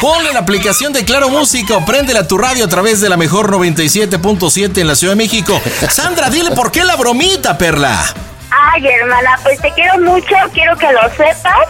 [0.00, 3.16] Ponle la aplicación de Claro Música o préndela a tu radio a través de la
[3.16, 5.60] mejor 97.7 en la Ciudad de México.
[5.90, 8.04] Sandra, dile por qué la bromita, Perla.
[8.50, 11.68] Ay, hermana, pues te quiero mucho, quiero que lo sepas.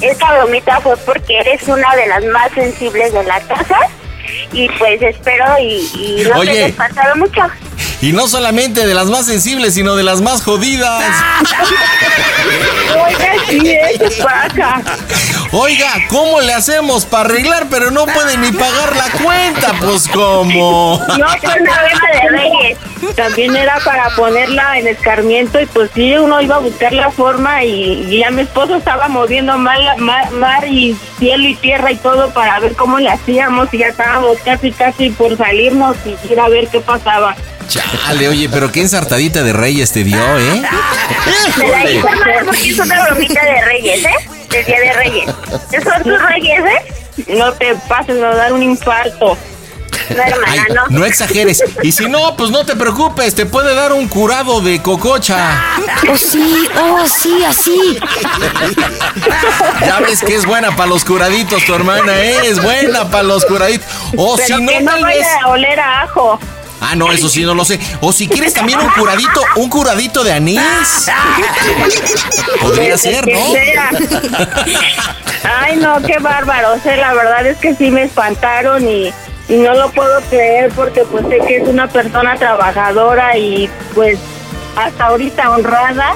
[0.00, 3.76] Esta bromita fue porque eres una de las más sensibles de la casa.
[4.52, 6.72] Y pues espero y, y no Oye.
[6.72, 7.42] te mucho.
[8.00, 11.04] Y no solamente de las más sensibles, sino de las más jodidas.
[13.04, 13.58] Oiga, sí.
[13.60, 14.82] ¿Qué pasa?
[15.52, 19.74] Oiga, ¿cómo le hacemos para arreglar, pero no puede ni pagar la cuenta?
[19.80, 21.00] Pues como...
[21.18, 22.78] No, pues una vez de Reyes.
[23.16, 27.64] También era para ponerla en escarmiento y pues sí, uno iba a buscar la forma
[27.64, 31.96] y, y ya mi esposo estaba moviendo mal, mar, mar y cielo y tierra y
[31.96, 36.38] todo para ver cómo le hacíamos y ya estábamos casi casi por salirnos y ir
[36.38, 37.34] a ver qué pasaba.
[37.70, 40.62] Chale, oye, pero qué ensartadita de reyes te dio, ¿eh?
[41.56, 44.28] Me la porque es una bromita de Reyes, ¿eh?
[44.48, 45.30] De Día de Reyes.
[45.84, 47.24] ¿Son tus Reyes, eh?
[47.28, 49.38] No te pases, me va a dar un infarto.
[50.08, 50.98] No, hermana, Ay, no.
[50.98, 51.62] no exageres.
[51.84, 55.60] Y si no, pues no te preocupes, te puede dar un curado de cococha.
[56.10, 58.00] Oh, sí, oh, sí, así.
[59.86, 62.36] Ya ves que es buena para los curaditos, tu hermana, ¿eh?
[62.46, 63.86] Es buena para los curaditos.
[64.16, 65.18] O si no, no tal vez.
[65.18, 66.40] vaya a oler a ajo.
[66.80, 67.78] Ah, no, eso sí no lo sé.
[68.00, 70.60] O si quieres también un curadito, un curadito de anís.
[72.60, 73.52] Podría ser, ¿no?
[73.52, 73.90] sea.
[75.60, 76.74] Ay, no, qué bárbaro.
[76.74, 79.12] O sea, la verdad es que sí me espantaron y,
[79.48, 84.18] y no lo puedo creer porque pues sé que es una persona trabajadora y pues
[84.76, 86.14] hasta ahorita honrada.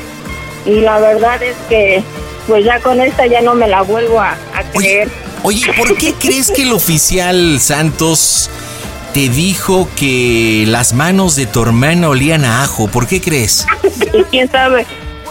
[0.65, 2.03] Y la verdad es que
[2.47, 5.11] pues ya con esta ya no me la vuelvo a, a creer.
[5.43, 8.49] Oye, ¿por qué crees que el oficial Santos
[9.15, 12.89] te dijo que las manos de tu hermana olían a ajo?
[12.89, 13.65] ¿Por qué crees?
[14.31, 14.85] Quién sabe.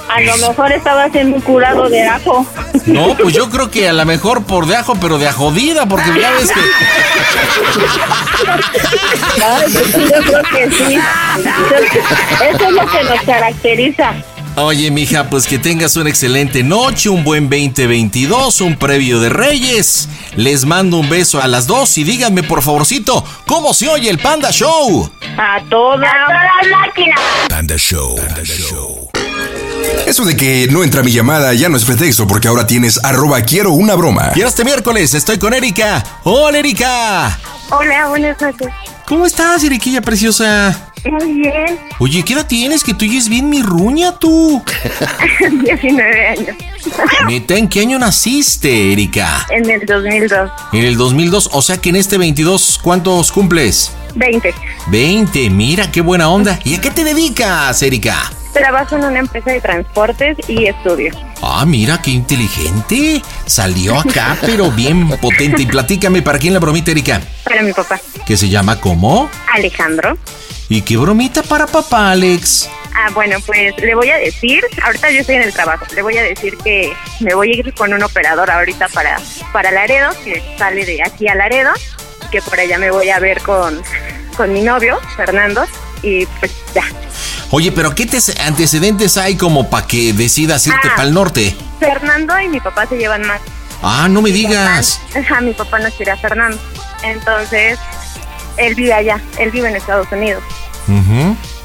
[0.10, 2.46] A lo mejor estaba haciendo un curado de ajo.
[2.86, 6.18] No, pues yo creo que a lo mejor por de ajo, pero de ajodida, porque
[6.20, 6.62] ya ves que.
[10.10, 10.98] yo creo que sí.
[12.52, 14.14] Eso es lo que nos caracteriza.
[14.56, 20.08] Oye, mija, pues que tengas una excelente noche, un buen 2022, un previo de Reyes.
[20.36, 24.20] Les mando un beso a las dos y díganme, por favorcito, ¿cómo se oye el
[24.20, 25.10] Panda Show?
[25.40, 27.20] A todas las máquinas.
[27.50, 28.16] Panda Show.
[28.16, 29.10] Panda Show.
[30.06, 33.42] Eso de que no entra mi llamada ya no es pretexto porque ahora tienes arroba
[33.42, 34.34] quiero una broma.
[34.36, 36.04] Y este miércoles estoy con Erika.
[36.26, 37.40] Hola, Erika.
[37.72, 38.68] Hola, buenas noches.
[39.08, 40.93] ¿Cómo estás, Eriquilla preciosa?
[41.06, 41.80] Muy bien.
[42.00, 42.84] Oye, ¿qué edad tienes?
[42.84, 44.62] Que tú oyes bien mi ruña, tú.
[45.64, 46.56] 19 años.
[47.28, 49.46] Neta, ¿en qué año naciste, Erika?
[49.50, 50.52] En el 2002.
[50.72, 53.92] En el 2002, o sea que en este 22, ¿cuántos cumples?
[54.16, 54.54] 20.
[54.88, 56.60] 20, mira qué buena onda.
[56.64, 58.32] ¿Y a qué te dedicas, Erika?
[58.54, 61.12] Trabajo en una empresa de transportes y estudio.
[61.42, 63.22] Ah, mira qué inteligente.
[63.48, 65.64] Salió acá, pero bien potente.
[65.64, 67.20] Y platícame, ¿para quién la bromita, Erika?
[67.44, 68.00] Para mi papá.
[68.28, 69.30] ¿Que se llama cómo?
[69.52, 70.18] Alejandro.
[70.70, 72.70] ¿Y qué bromita para papá, Alex?
[72.96, 76.18] Ah, bueno, pues le voy a decir, ahorita yo estoy en el trabajo, le voy
[76.18, 79.20] a decir que me voy a ir con un operador ahorita para,
[79.52, 81.72] para Laredo, que sale de aquí a Laredo,
[82.32, 83.82] que por allá me voy a ver con,
[84.38, 85.66] con mi novio, Fernando,
[86.04, 86.84] y pues ya.
[87.50, 90.96] Oye, pero ¿qué te antecedentes hay como para que decidas irte Ah.
[90.96, 91.56] para el norte?
[91.80, 93.42] Fernando y mi papá se llevan más.
[93.82, 95.00] Ah, no me digas.
[95.16, 96.58] Ajá, mi papá no quiere a Fernando.
[97.04, 97.78] Entonces,
[98.58, 100.44] él vive allá, él vive en Estados Unidos.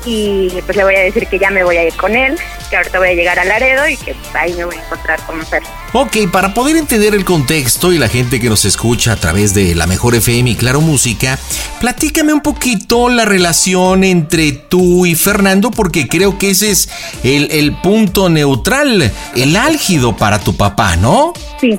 [0.04, 2.38] Y pues le voy a decir que ya me voy a ir con él,
[2.70, 5.44] que ahorita voy a llegar a Laredo y que ahí me voy a encontrar con
[5.44, 5.62] Fer.
[5.92, 9.74] Ok, para poder entender el contexto y la gente que nos escucha a través de
[9.74, 11.38] la mejor FM y Claro Música,
[11.80, 16.88] platícame un poquito la relación entre tú y Fernando, porque creo que ese es
[17.24, 21.32] el, el punto neutral, el álgido para tu papá, ¿no?
[21.60, 21.78] Sí.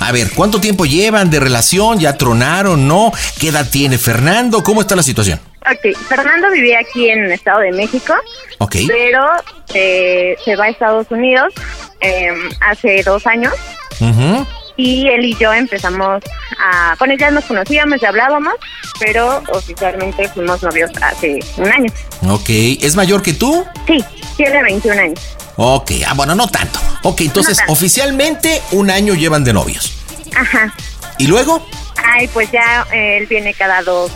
[0.00, 1.98] A ver, ¿cuánto tiempo llevan de relación?
[1.98, 2.86] ¿Ya tronaron?
[2.88, 3.12] ¿No?
[3.38, 4.62] ¿Qué edad tiene Fernando?
[4.62, 5.40] ¿Cómo está la situación?
[5.70, 8.12] Ok, Fernando vivía aquí en el Estado de México,
[8.58, 8.76] Ok.
[8.86, 9.24] pero
[9.72, 11.54] eh, se va a Estados Unidos
[12.02, 12.28] eh,
[12.60, 13.54] hace dos años
[13.98, 14.46] Ujú.
[14.76, 16.22] y él y yo empezamos
[16.58, 16.94] a...
[16.98, 18.52] Bueno, ya nos conocíamos, ya hablábamos,
[19.00, 21.90] pero oficialmente fuimos novios hace un año.
[22.28, 22.50] Ok,
[22.82, 23.64] ¿es mayor que tú?
[23.86, 24.04] Sí,
[24.36, 25.20] tiene 21 años.
[25.56, 26.80] Ok, ah, bueno, no tanto.
[27.02, 27.72] Ok, entonces No tanto.
[27.72, 29.92] oficialmente un año llevan de novios.
[30.36, 30.74] Ajá.
[31.18, 31.64] ¿Y luego?
[32.04, 34.10] Ay, pues ya eh, él viene cada dos,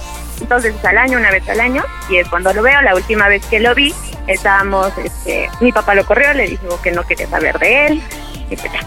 [0.48, 2.81] dos veces al año, una vez al año, y es cuando lo veo.
[2.83, 3.94] La última vez que lo vi,
[4.27, 8.03] estábamos, este, mi papá lo corrió, le dijo que no quería saber de él,
[8.51, 8.81] y pues ya.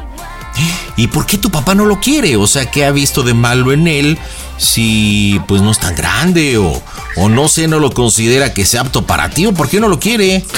[0.96, 2.36] ¿Y por qué tu papá no lo quiere?
[2.36, 4.20] O sea, ¿qué ha visto de malo en él
[4.58, 6.82] si pues no es tan grande o,
[7.16, 9.88] o no sé, no lo considera que sea apto para ti o por qué no
[9.88, 10.44] lo quiere?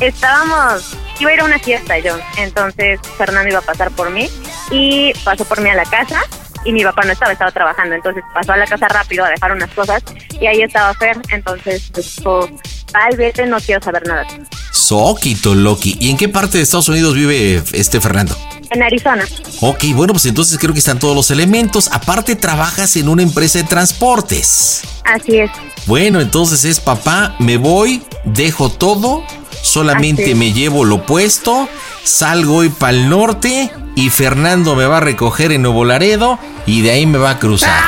[0.00, 4.30] Estábamos, iba a ir a una fiesta yo, entonces Fernando iba a pasar por mí
[4.70, 6.22] y pasó por mí a la casa
[6.64, 9.52] y mi papá no estaba, estaba trabajando, entonces pasó a la casa rápido a dejar
[9.52, 10.02] unas cosas
[10.40, 12.48] y ahí estaba Fer, entonces dijo,
[12.92, 14.26] ay, vete, no quiero saber nada.
[14.72, 15.96] Soquito Loki.
[16.00, 18.36] ¿Y en qué parte de Estados Unidos vive este Fernando?
[18.70, 19.24] En Arizona.
[19.60, 21.88] Ok, bueno, pues entonces creo que están todos los elementos.
[21.92, 24.82] Aparte, trabajas en una empresa de transportes.
[25.04, 25.50] Así es.
[25.86, 29.24] Bueno, entonces es papá, me voy, dejo todo,
[29.62, 31.68] solamente me llevo lo puesto,
[32.04, 36.82] salgo hoy para el norte y Fernando me va a recoger en Nuevo Laredo y
[36.82, 37.82] de ahí me va a cruzar.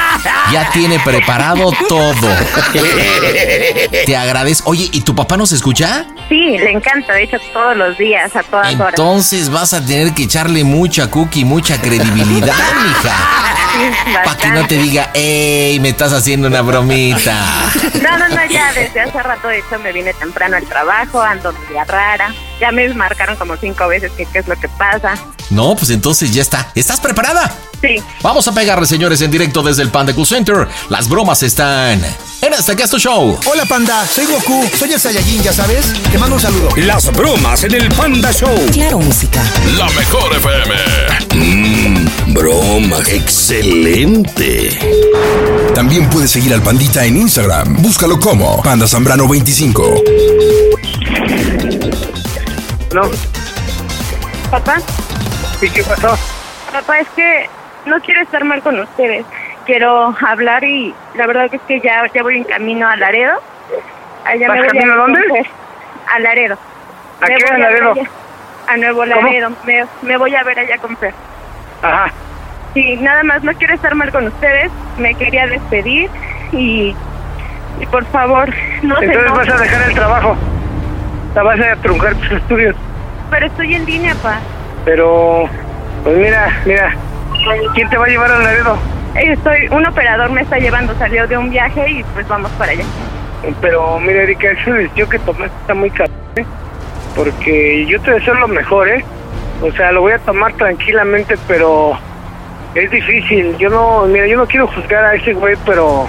[0.53, 2.15] Ya tiene preparado todo.
[4.07, 4.71] Te agradezco.
[4.71, 6.07] Oye, ¿y tu papá nos escucha?
[6.29, 8.89] Sí, le encanta, de hecho todos los días, a todas horas.
[8.91, 12.55] Entonces vas a tener que echarle mucha cookie, mucha credibilidad,
[12.87, 13.17] mija.
[14.25, 15.81] Para que no te diga, ¡ey!
[15.81, 17.71] Me estás haciendo una bromita.
[18.03, 21.53] No, no, no, ya desde hace rato, de hecho, me vine temprano al trabajo, ando
[21.53, 22.35] media rara.
[22.61, 25.15] Ya me marcaron como cinco veces que qué es lo que pasa.
[25.51, 26.71] No, pues entonces ya está.
[26.75, 27.53] ¿Estás preparada?
[27.81, 27.97] Sí.
[28.23, 30.69] Vamos a pegarle, señores, en directo desde el Panda Cool Center.
[30.89, 32.01] Las bromas están
[32.41, 33.39] en este Casto Show.
[33.45, 35.93] Hola Panda, soy Goku, soy el Saiyajin, ya sabes.
[36.11, 36.69] Te mando un saludo.
[36.77, 38.55] Las bromas en el Panda Show.
[38.73, 39.43] Claro, música.
[39.77, 40.75] La mejor FM.
[41.35, 42.99] Mmm, broma.
[43.09, 44.79] Excelente.
[45.75, 47.83] También puedes seguir al Pandita en Instagram.
[47.83, 49.95] Búscalo como Panda Zambrano 25.
[52.95, 53.11] No,
[54.51, 54.77] ¿Papá?
[55.63, 56.17] ¿Y qué pasó?
[56.73, 57.49] Papá, es que
[57.87, 59.25] no quiero estar mal con ustedes.
[59.67, 63.41] Quiero hablar y la verdad es que ya, ya voy en camino a Laredo.
[64.25, 65.21] Allá ¿Vas me voy camino a dónde?
[66.15, 66.57] A Laredo.
[67.21, 67.93] ¿A Me qué, voy a Laredo?
[67.93, 68.03] allá.
[68.69, 69.51] A Nuevo Laredo.
[69.65, 71.15] Me, me voy a ver allá con Fer.
[71.83, 72.13] Ajá.
[72.75, 74.71] Sí, nada más no quiero estar mal con ustedes.
[74.99, 76.09] Me quería despedir
[76.53, 76.95] y,
[77.81, 78.49] y por favor,
[78.83, 80.37] no se Entonces vas a dejar el trabajo.
[81.35, 82.75] la vas a truncar tus estudios.
[83.31, 84.39] Pero estoy en línea, pa.
[84.85, 85.45] Pero,
[86.03, 86.95] pues mira, mira,
[87.75, 88.77] ¿quién te va a llevar al Laredo?
[89.15, 92.85] Estoy, un operador me está llevando, salió de un viaje y pues vamos para allá.
[93.61, 96.45] Pero mira, Erika, esa decisión que tomaste está muy cabrón, ¿eh?
[97.15, 99.05] Porque yo te deseo lo mejor, ¿eh?
[99.61, 101.93] O sea, lo voy a tomar tranquilamente, pero
[102.75, 103.57] es difícil.
[103.59, 106.07] Yo no, mira, yo no quiero juzgar a ese güey, pero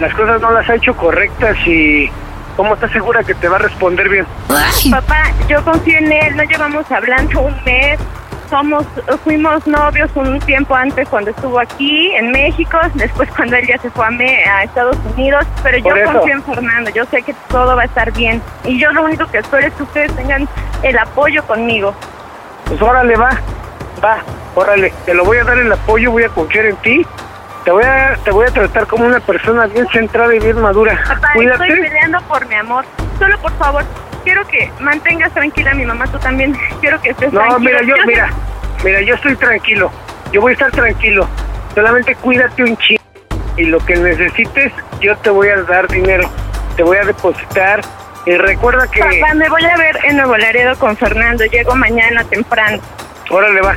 [0.00, 2.10] las cosas no las ha hecho correctas y
[2.56, 4.26] ¿cómo estás segura que te va a responder bien?
[4.90, 7.98] Papá, yo confío en él, no llevamos hablando un mes.
[8.50, 8.86] Somos,
[9.24, 13.90] fuimos novios un tiempo antes cuando estuvo aquí en México, después cuando él ya se
[13.90, 16.12] fue a, Me- a Estados Unidos, pero yo eso.
[16.12, 19.26] confío en Fernando, yo sé que todo va a estar bien y yo lo único
[19.26, 20.48] que espero es que ustedes tengan
[20.84, 21.92] el apoyo conmigo.
[22.66, 23.30] Pues órale, va,
[24.04, 24.18] va,
[24.54, 27.04] órale, te lo voy a dar el apoyo, voy a confiar en ti.
[27.66, 31.02] Te voy a, te voy a tratar como una persona bien centrada y bien madura.
[31.04, 31.64] Papá, Cuídate.
[31.66, 32.84] estoy peleando por mi amor.
[33.18, 33.82] Solo por favor,
[34.22, 36.56] quiero que mantengas tranquila a mi mamá, tú también.
[36.80, 37.58] Quiero que estés No, tranquilo.
[37.58, 38.28] mira, yo, Quiero que- mira,
[38.84, 39.90] mira, yo estoy tranquilo.
[40.30, 41.28] Yo voy a estar tranquilo.
[41.74, 43.02] Solamente cuídate un chingo.
[43.56, 46.30] Y lo que necesites, yo te voy a dar dinero.
[46.76, 47.80] Te voy a depositar.
[48.26, 49.00] Y recuerda que...
[49.00, 51.44] Papá, me voy a ver en Nuevo Laredo con Fernando.
[51.46, 52.78] Llego mañana temprano.
[53.28, 53.74] Órale, va.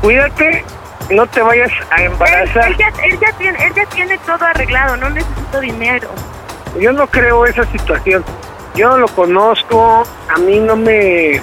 [0.00, 0.64] Cuídate.
[1.10, 2.68] No te vayas a embarazar.
[2.70, 6.08] él ya, él, ya tiene, él ya tiene todo arreglado, no necesito dinero.
[6.78, 8.24] Yo no creo esa situación.
[8.74, 10.04] Yo no lo conozco.
[10.28, 11.40] A mí no me...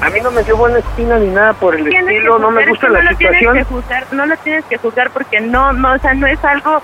[0.00, 2.38] A mí no me dio buena espina ni nada por el Tienes estilo.
[2.38, 3.58] No me gusta la no lo tienes situación.
[3.58, 6.80] que juzgar, no lo tienes que juzgar porque no, no, o sea, no es algo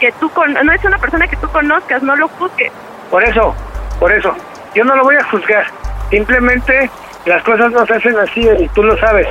[0.00, 2.72] que tú, con, no es una persona que tú conozcas, no lo juzgues.
[3.10, 3.54] Por eso,
[4.00, 4.34] por eso.
[4.74, 5.66] Yo no lo voy a juzgar.
[6.08, 6.90] Simplemente
[7.26, 9.28] las cosas no se hacen así y tú lo sabes.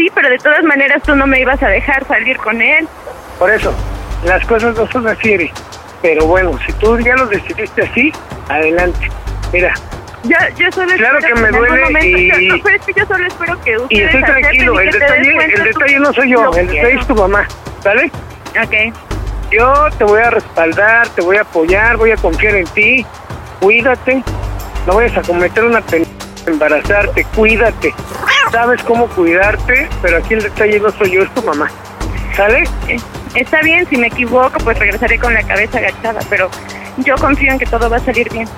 [0.00, 2.88] Sí, pero de todas maneras tú no me ibas a dejar salir con él.
[3.38, 3.70] Por eso,
[4.24, 5.52] las cosas no son así, Eri.
[6.00, 8.10] Pero bueno, si tú ya lo decidiste así,
[8.48, 9.10] adelante.
[9.52, 9.74] Mira,
[10.22, 13.06] Yo, yo solo Claro que me duele momento- y- yo- no, pero es que yo
[13.06, 14.80] solo espero que ustedes y estoy tranquilo.
[14.80, 17.46] El detalle, el detalle no soy yo, el detalle es tu mamá,
[17.82, 18.10] ¿sale?
[18.62, 18.94] Ok.
[19.50, 23.04] Yo te voy a respaldar, te voy a apoyar, voy a confiar en ti.
[23.60, 24.22] Cuídate,
[24.86, 26.06] no vayas a cometer una pena
[26.46, 27.94] embarazarte, cuídate.
[28.50, 31.70] Sabes cómo cuidarte, pero aquí el detalle no soy yo, es tu mamá.
[32.36, 32.64] ¿Sale?
[33.34, 36.50] Está bien, si me equivoco, pues regresaré con la cabeza agachada, pero
[36.98, 38.48] yo confío en que todo va a salir bien.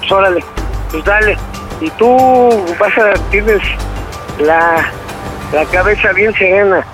[0.00, 0.44] Pues órale,
[0.90, 1.36] pues dale.
[1.80, 3.60] Y tú vas a, tienes
[4.38, 4.84] la,
[5.52, 6.84] la cabeza bien serena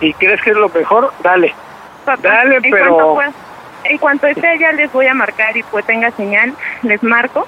[0.00, 1.54] y crees que es lo mejor, dale.
[2.04, 3.38] Papá, Dale, en pero- cuanto
[3.84, 6.52] en cuanto esté ya les voy a marcar y pues tenga señal,
[6.82, 7.46] les marco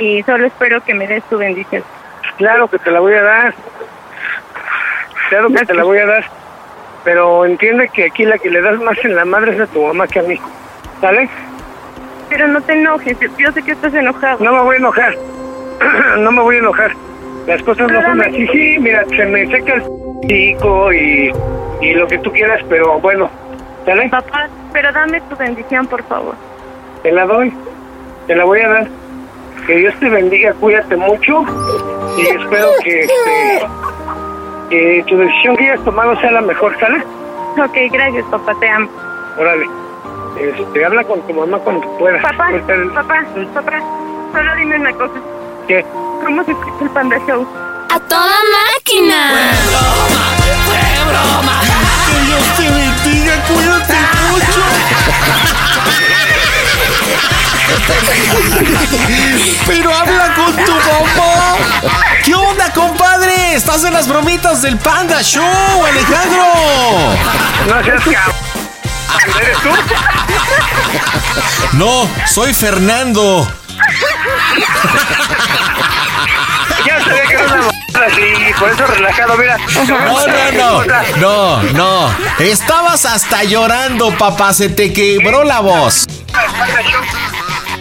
[0.00, 1.82] y solo espero que me des tu bendición.
[2.38, 3.54] Claro que te la voy a dar.
[5.28, 6.24] Claro que te la voy a dar.
[7.04, 9.82] Pero entiende que aquí la que le das más en la madre es a tu
[9.84, 10.38] mamá que a mí.
[11.00, 11.28] ¿Sale?
[12.28, 14.42] Pero no te enojes, yo- yo sé que estás enojado.
[14.44, 15.14] No me voy a enojar.
[16.18, 16.92] no me voy a enojar.
[17.46, 18.46] Las cosas no son así.
[18.48, 19.82] Sí, mira, se me seca el
[20.28, 21.32] chico y,
[21.80, 23.28] y lo que tú quieras, pero bueno.
[23.84, 24.08] ¿Sale?
[24.10, 26.36] Papá, pero dame tu bendición, por favor.
[27.02, 27.52] Te la doy.
[28.28, 28.86] Te la voy a dar.
[29.66, 31.44] Que Dios te bendiga, cuídate mucho
[32.18, 33.66] y espero que, este,
[34.70, 36.98] que tu decisión que hayas tomado sea la mejor, ¿sale?
[37.62, 38.88] Ok, gracias, papá, te amo.
[39.38, 39.66] Órale.
[40.40, 42.20] Este, habla con tu mamá cuando puedas.
[42.22, 43.78] Papá, el- papá, papá,
[44.32, 45.14] solo dime una cosa.
[45.68, 45.84] ¿Qué?
[46.24, 47.46] ¿Cómo se escucha el Panda Show?
[47.90, 48.36] ¡A toda
[48.74, 49.30] máquina!
[52.06, 53.94] Que Dios te bendiga, cuídate
[54.30, 54.60] mucho.
[59.66, 61.56] Pero habla con tu mamá.
[62.24, 63.54] ¿Qué onda, compadre?
[63.54, 66.44] Estás en las bromitas del Panda Show, Alejandro.
[67.68, 68.36] No seas cabrón.
[69.40, 69.68] ¿Eres tú?
[71.72, 73.46] No, soy Fernando.
[76.86, 79.56] Ya sabía que era una así, por eso relajado, mira.
[79.86, 80.84] No, no,
[81.16, 82.14] no, no, no.
[82.38, 84.52] Estabas hasta llorando, papá.
[84.54, 86.06] Se te quebró la voz.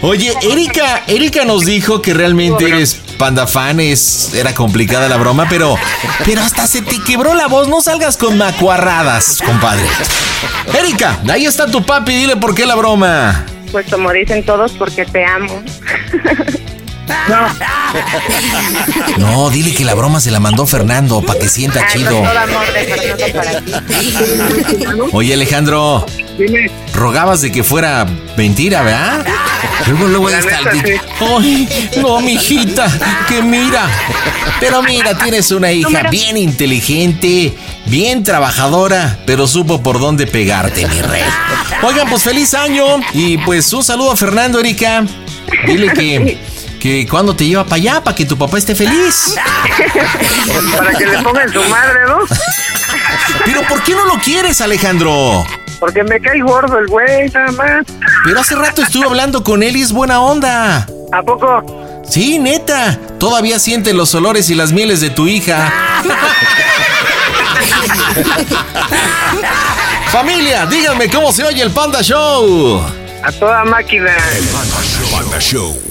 [0.04, 5.46] Oye, Erika, Erika nos dijo que realmente eres panda fan, es, era complicada la broma,
[5.48, 5.76] pero,
[6.26, 9.86] pero hasta se te quebró la voz, no salgas con macuarradas, compadre.
[10.80, 13.46] Erika, ahí está tu papi, dile por qué la broma.
[13.72, 15.64] Pues como dicen todos, porque te amo.
[19.18, 22.22] No, dile que la broma se la mandó Fernando para que sienta chido.
[25.12, 26.06] Oye, Alejandro,
[26.38, 26.72] Dime.
[26.94, 28.06] rogabas de que fuera
[28.38, 29.26] mentira, ¿verdad?
[29.88, 30.60] Luego, luego está.
[31.20, 31.68] Ay,
[32.02, 32.88] no, mijita,
[33.28, 33.90] que mira.
[34.60, 41.02] Pero mira, tienes una hija bien inteligente, bien trabajadora, pero supo por dónde pegarte, mi
[41.02, 41.24] rey.
[41.84, 45.04] Oigan, pues feliz año y pues un saludo a Fernando, Erika.
[45.66, 46.38] Dile que,
[46.82, 49.36] que cuando te lleva para allá, para que tu papá esté feliz.
[50.76, 52.18] Para que le pongan su madre, ¿no?
[53.46, 55.46] Pero ¿por qué no lo quieres, Alejandro?
[55.80, 57.86] Porque me cae gordo el güey, nada más.
[58.26, 60.88] Pero hace rato estuve hablando con él y es buena onda.
[61.12, 62.02] ¿A poco?
[62.10, 62.98] Sí, neta.
[63.20, 65.72] Todavía siente los olores y las mieles de tu hija.
[70.08, 72.84] Familia, díganme cómo se oye el Panda Show.
[73.24, 74.18] A toda máquina.
[75.12, 75.91] Panda Show.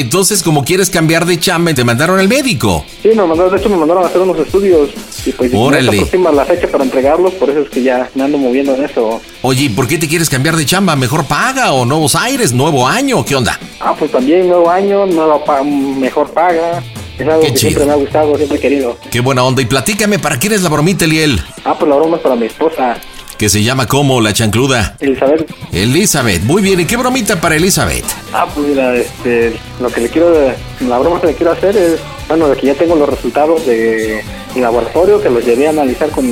[0.00, 2.84] Entonces, como quieres cambiar de chamba, te mandaron al médico.
[3.02, 4.90] Sí, me mandaron, de hecho me mandaron a hacer unos estudios
[5.24, 5.90] y pues ya Órale.
[5.90, 8.84] se aproxima la fecha para entregarlos, por eso es que ya me ando moviendo en
[8.84, 9.22] eso.
[9.40, 10.96] Oye, ¿y por qué te quieres cambiar de chamba?
[10.96, 13.24] ¿Mejor paga o nuevos aires, nuevo año?
[13.24, 13.58] ¿Qué onda?
[13.80, 16.82] Ah, pues también nuevo año, nueva pa- mejor paga.
[17.18, 17.60] Es algo Qué que chido.
[17.70, 18.98] siempre me ha gustado, siempre he querido.
[19.10, 19.62] Qué buena onda.
[19.62, 21.40] Y platícame, ¿para quién es la bromita, Eliel?
[21.64, 22.98] Ah, pues la broma es para mi esposa,
[23.38, 24.96] Que se llama como la chancluda.
[24.98, 25.50] Elizabeth.
[25.72, 26.42] Elizabeth.
[26.44, 26.80] Muy bien.
[26.80, 28.04] ¿Y qué bromita para Elizabeth?
[28.32, 30.32] Ah, pues mira, este, lo que le quiero,
[30.80, 34.22] la broma que le quiero hacer es, bueno, de que ya tengo los resultados de
[34.54, 36.24] mi laboratorio, que los llevé a analizar con,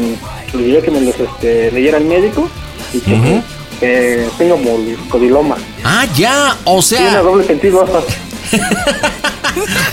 [0.54, 2.48] llevé a que me los este, leyera el médico
[2.94, 3.42] y que, Ujú.
[3.80, 4.58] que tengo
[5.10, 5.56] codiloma.
[5.84, 6.56] Ah, ya.
[6.64, 7.20] O Tiene sea.
[7.20, 7.84] doble sentido.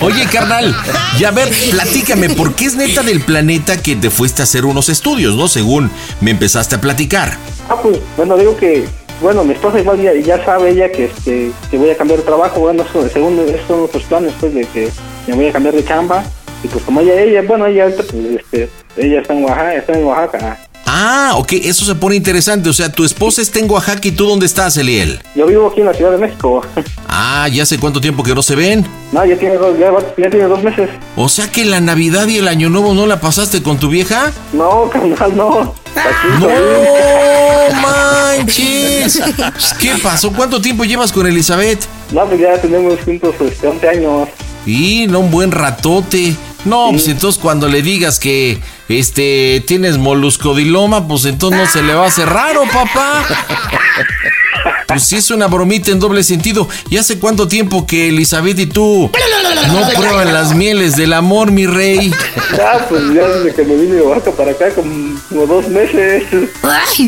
[0.00, 0.74] Oye, carnal.
[1.18, 4.64] Y a ver, platícame, ¿por qué es neta del planeta que te fuiste a hacer
[4.64, 5.48] unos estudios, no?
[5.48, 5.90] Según
[6.20, 7.36] me empezaste a platicar.
[7.68, 8.84] Ah, pues, bueno, digo que,
[9.20, 12.24] bueno, mi esposa igual ya, ya sabe ella que, este, que voy a cambiar de
[12.24, 14.90] trabajo, bueno, eso, según esos son nuestros planes, pues, de que
[15.26, 16.24] me voy a cambiar de chamba,
[16.64, 20.04] y pues como ella, ella, bueno, ella pues, este, ella está en Oaxaca, está en
[20.04, 20.61] Oaxaca.
[20.94, 22.68] Ah, ok, eso se pone interesante.
[22.68, 25.22] O sea, tu esposa está en Oaxaca y tú dónde estás, Eliel.
[25.34, 26.62] Yo vivo aquí en la Ciudad de México.
[27.14, 28.86] Ah, ya sé cuánto tiempo que no se ven.
[29.12, 30.88] No, ya tiene dos, ya, tiene dos meses.
[31.14, 34.32] O sea que la Navidad y el Año Nuevo no la pasaste con tu vieja.
[34.54, 35.74] No, carnal, no.
[36.40, 36.48] ¡No
[37.82, 39.20] manches!
[39.78, 40.32] ¿Qué pasó?
[40.32, 41.84] ¿Cuánto tiempo llevas con Elizabeth?
[42.12, 44.28] No, pues ya tenemos juntos este, 11 años.
[44.64, 46.34] Y no un buen ratote.
[46.64, 51.94] No, pues entonces cuando le digas que este tienes moluscodiloma, pues entonces no se le
[51.94, 53.24] va a hacer raro, papá.
[54.86, 56.68] Pues sí es una bromita en doble sentido.
[56.90, 59.10] ¿Y hace cuánto tiempo que Elizabeth y tú
[59.68, 62.12] no prueban las mieles del amor, mi rey?
[62.62, 66.24] Ah, pues ya desde que me vine de Oaxaca para acá, como, como dos meses.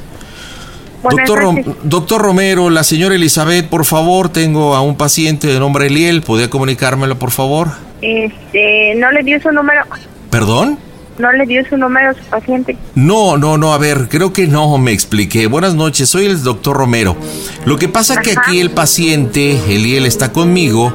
[1.03, 5.59] Buenas doctor, Rom- doctor Romero, la señora Elizabeth, por favor, tengo a un paciente de
[5.59, 7.71] nombre Eliel, ¿podría comunicármelo, por favor?
[8.03, 9.83] este, no le dio su número,
[10.31, 10.79] ¿Perdón?
[11.19, 12.77] No le dio su número a su paciente.
[12.95, 15.47] No, no, no, a ver, creo que no me expliqué.
[15.47, 17.17] Buenas noches, soy el doctor Romero.
[17.65, 20.93] Lo que pasa que aquí el paciente, Eliel, está conmigo.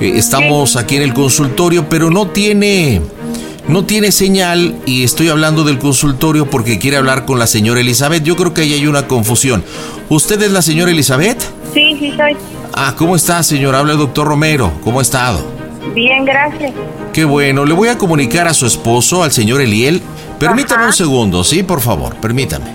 [0.00, 3.00] eh, estamos aquí en el consultorio, pero no tiene,
[3.68, 8.22] no tiene señal y estoy hablando del consultorio porque quiere hablar con la señora Elizabeth.
[8.24, 9.62] Yo creo que ahí hay una confusión.
[10.08, 11.40] ¿Usted es la señora Elizabeth?
[11.72, 12.36] Sí, sí soy.
[12.74, 13.78] Ah, ¿cómo está, señora?
[13.78, 14.72] Habla el doctor Romero.
[14.82, 15.61] ¿Cómo ha estado?
[15.94, 16.72] Bien, gracias.
[17.12, 20.00] Qué bueno, le voy a comunicar a su esposo, al señor Eliel.
[20.38, 21.62] Permítame un segundo, ¿sí?
[21.62, 22.66] Por favor, permítame.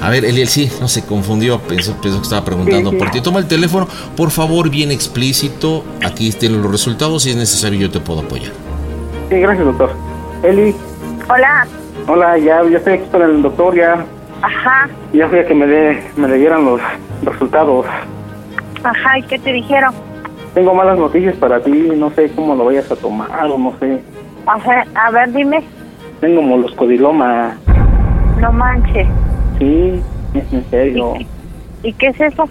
[0.00, 2.98] A ver, Eliel, sí, no se confundió, pensó, pensó que estaba preguntando Sí, sí.
[3.02, 3.20] por ti.
[3.22, 5.84] Toma el teléfono, por favor, bien explícito.
[6.04, 8.52] Aquí estén los resultados, si es necesario yo te puedo apoyar.
[9.30, 9.90] Sí, gracias, doctor.
[10.42, 10.74] Eli,
[11.28, 11.66] Hola.
[12.06, 14.04] hola, ya, ya estoy aquí con el doctor, ya,
[14.42, 16.78] Ajá, ya fui a que me, dé, me le dieran los
[17.24, 17.86] resultados.
[18.84, 19.94] ajá, ¿y qué te dijeron?
[20.56, 24.00] Tengo malas noticias para ti, no sé cómo lo vayas a tomar o no sé.
[24.46, 25.62] Ajá, a ver, dime.
[26.18, 27.58] Tengo moloscodiloma,
[28.40, 29.06] No manches.
[29.58, 30.00] sí,
[30.32, 31.12] es en serio.
[31.82, 32.48] ¿Y qué es eso?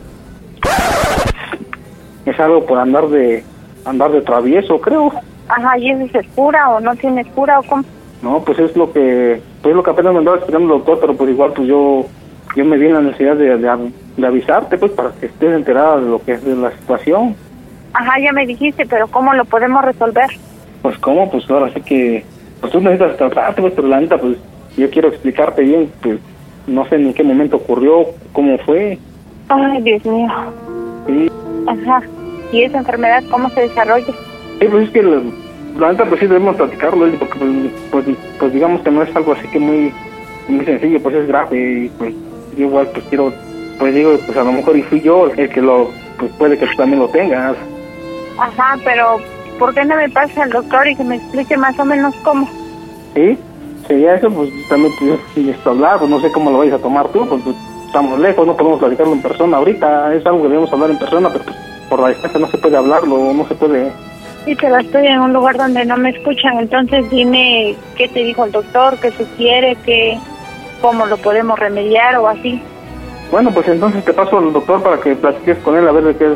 [2.28, 3.44] Es algo por andar de
[3.86, 5.12] andar de travieso, creo.
[5.48, 7.84] Ajá, ¿y eso es cura o no tienes cura o cómo?
[8.22, 11.16] No, pues es lo que pues lo que apenas me andaba explicando el doctor, pero
[11.16, 12.06] pues igual pues yo
[12.56, 16.00] yo me vi en la necesidad de, de, de avisarte pues para que estés enterada
[16.00, 17.36] de lo que es de la situación.
[17.98, 20.30] Ajá, ya me dijiste, pero ¿cómo lo podemos resolver?
[20.82, 22.26] Pues cómo, pues ahora sí que
[22.60, 24.38] pues tú necesitas tratarte, pues pero la neta pues
[24.76, 26.20] yo quiero explicarte bien, pues
[26.68, 28.98] no sé en qué momento ocurrió, cómo fue.
[29.48, 30.28] Ay, Dios mío.
[31.08, 31.32] Sí,
[31.68, 32.02] Ajá.
[32.52, 34.14] ¿Y esa enfermedad cómo se desarrolla?
[34.60, 35.22] Sí, pues es que la,
[35.80, 37.52] la neta pues sí debemos platicarlo, Eli, porque pues,
[37.92, 39.94] pues, pues digamos que no es algo así que muy
[40.50, 42.14] muy sencillo, pues es grave y pues
[42.58, 43.32] yo igual pues quiero,
[43.80, 46.66] pues digo, pues a lo mejor y fui yo el que lo, pues puede que
[46.68, 47.56] tú también lo tengas.
[48.38, 49.18] Ajá, pero
[49.58, 52.50] ¿por qué no me pasa al doctor y que me explique más o menos cómo?
[53.14, 53.38] ¿Sí?
[53.88, 57.28] Sería eso, pues también necesito hablar, pues no sé cómo lo vais a tomar tú,
[57.28, 57.56] pues, pues,
[57.86, 61.30] estamos lejos, no podemos platicarlo en persona ahorita, es algo que debemos hablar en persona,
[61.32, 61.56] pero pues,
[61.90, 63.92] por la distancia no se puede hablarlo, no se puede...
[64.46, 68.46] Sí, pero estoy en un lugar donde no me escuchan, entonces dime qué te dijo
[68.46, 70.20] el doctor, qué sugiere, qué,
[70.82, 72.62] cómo lo podemos remediar o así.
[73.32, 76.16] Bueno, pues entonces te paso al doctor para que platiques con él a ver de
[76.16, 76.34] qué.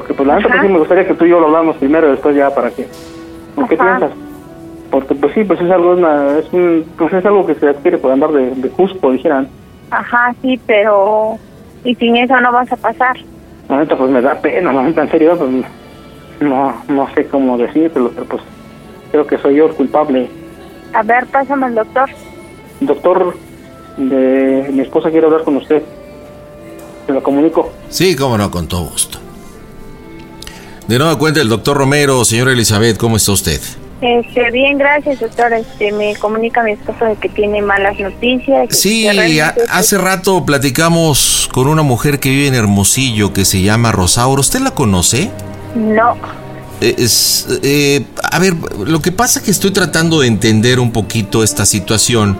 [0.00, 2.08] Porque pues la neta pues sí me gustaría que tú y yo lo hablamos primero
[2.08, 2.88] y después ya para que...
[3.54, 3.98] ¿o ¿Qué Ajá.
[3.98, 4.18] piensas?
[4.90, 7.98] Porque pues sí, pues es algo, una, es, un, pues es algo que se adquiere
[7.98, 9.46] por andar de, de Cusco, dijeran.
[9.90, 11.38] Ajá, sí, pero...
[11.84, 13.18] Y sin eso no vas a pasar.
[13.68, 15.50] La neta pues me da pena, la neta en serio, pues
[16.40, 18.42] no, no sé cómo decírtelo, pero pues
[19.10, 20.30] creo que soy yo el culpable.
[20.94, 22.08] A ver, pásame al doctor.
[22.80, 23.36] Doctor,
[23.98, 25.82] de, mi esposa quiere hablar con usted.
[27.06, 27.70] Se lo comunico.
[27.90, 29.19] Sí, cómo no, con todo gusto.
[30.90, 33.60] De nueva cuenta, el doctor Romero, señora Elizabeth, ¿cómo está usted?
[34.00, 35.52] Este, bien, gracias, doctor.
[35.52, 38.76] Este, me comunica mi esposo de que tiene malas noticias.
[38.76, 43.92] Sí, a- hace rato platicamos con una mujer que vive en Hermosillo que se llama
[43.92, 44.40] Rosauro.
[44.40, 45.30] ¿Usted la conoce?
[45.76, 46.16] No.
[46.80, 50.90] Eh, es- eh, a ver, lo que pasa es que estoy tratando de entender un
[50.90, 52.36] poquito esta situación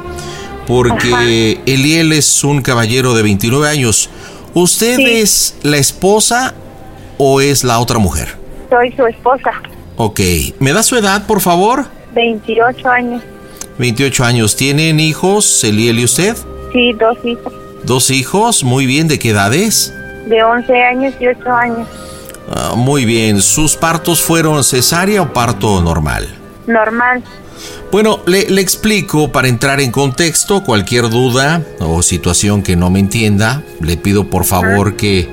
[0.67, 4.11] porque Eliel es un caballero de 29 años.
[4.55, 6.53] ¿Usted es la esposa
[7.17, 8.40] o es la otra mujer?
[8.71, 9.51] Soy su esposa,
[10.03, 10.19] Ok,
[10.61, 11.85] ¿me da su edad, por favor?
[12.15, 13.23] 28 años.
[13.77, 14.57] 28 años.
[14.57, 16.35] ¿Tienen hijos, Eliel y usted?
[16.73, 17.53] Sí, dos hijos.
[17.85, 19.09] Dos hijos, muy bien.
[19.09, 19.93] ¿De qué edades?
[20.27, 21.87] De 11 años y 8 años.
[22.49, 23.43] Ah, muy bien.
[23.43, 26.27] ¿Sus partos fueron cesárea o parto normal?
[26.67, 27.23] Normal.
[27.93, 30.63] Bueno, le, le, explico para entrar en contexto.
[30.63, 35.29] Cualquier duda o situación que no me entienda, le pido por favor que,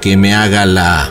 [0.00, 1.10] que me haga la,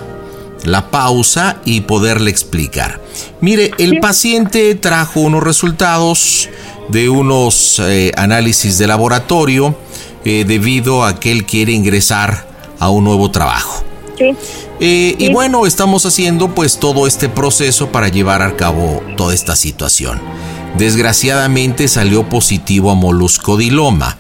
[0.66, 3.01] la pausa y poderle explicar.
[3.41, 6.49] Mire, el paciente trajo unos resultados
[6.89, 9.78] de unos eh, análisis de laboratorio
[10.24, 12.47] eh, debido a que él quiere ingresar
[12.80, 13.84] a un nuevo trabajo.
[14.18, 14.36] Sí.
[14.80, 19.55] Eh, y bueno, estamos haciendo pues todo este proceso para llevar a cabo toda esta
[19.55, 20.20] situación.
[20.78, 24.18] Desgraciadamente salió positivo a moluscodiloma.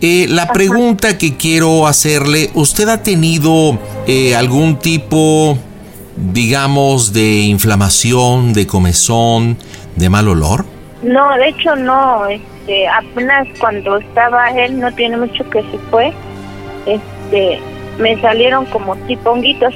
[0.00, 5.58] Eh, la pregunta que quiero hacerle, ¿usted ha tenido eh, algún tipo,
[6.16, 9.58] digamos, de inflamación, de comezón,
[9.96, 10.64] de mal olor?
[11.02, 12.26] No, de hecho no.
[12.26, 16.12] Este, apenas cuando estaba él, no tiene mucho que se fue,
[16.86, 17.60] este,
[17.98, 19.74] me salieron como tipo honguitos.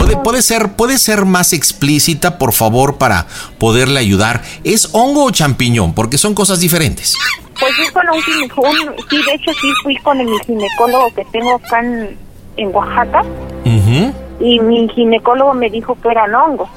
[0.00, 3.26] ¿Puede, puede, ser, ¿Puede ser más explícita, por favor, para
[3.58, 4.42] poderle ayudar?
[4.64, 5.92] ¿Es hongo o champiñón?
[5.92, 7.16] Porque son cosas diferentes.
[7.58, 11.56] Pues fui con un ginecólogo, sí, de hecho sí fui con mi ginecólogo que tengo
[11.56, 12.16] acá en,
[12.56, 13.22] en Oaxaca.
[13.64, 14.14] Ujú.
[14.40, 16.68] Y mi ginecólogo me dijo que eran hongos.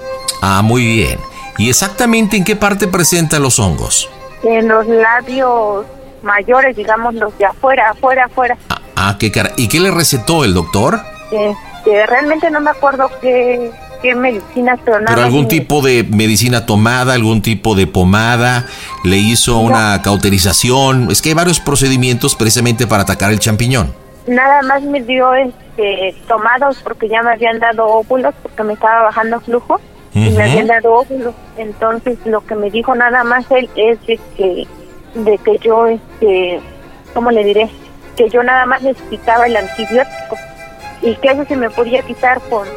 [0.41, 1.19] Ah, muy bien.
[1.57, 4.09] ¿Y exactamente en qué parte presenta los hongos?
[4.43, 5.85] En los labios
[6.23, 8.57] mayores, digamos, los de afuera, afuera, afuera.
[8.95, 9.51] Ah, qué cara.
[9.57, 10.99] ¿Y qué le recetó el doctor?
[11.31, 15.15] Este, realmente no me acuerdo qué, qué medicinas, pero nada.
[15.15, 18.65] ¿Pero algún tipo de medicina tomada, algún tipo de pomada?
[19.03, 21.09] ¿Le hizo una cauterización?
[21.11, 23.93] Es que hay varios procedimientos precisamente para atacar el champiñón.
[24.27, 29.03] Nada más me dio este, tomados porque ya me habían dado óvulos porque me estaba
[29.03, 29.79] bajando flujo
[30.13, 31.33] y me habían dado óvulos.
[31.57, 34.67] Entonces lo que me dijo nada más él es de que,
[35.15, 36.59] de que yo, este,
[37.13, 37.69] ¿cómo le diré?
[38.15, 40.37] Que yo nada más necesitaba el antibiótico
[41.01, 42.67] y que eso se me podía quitar por,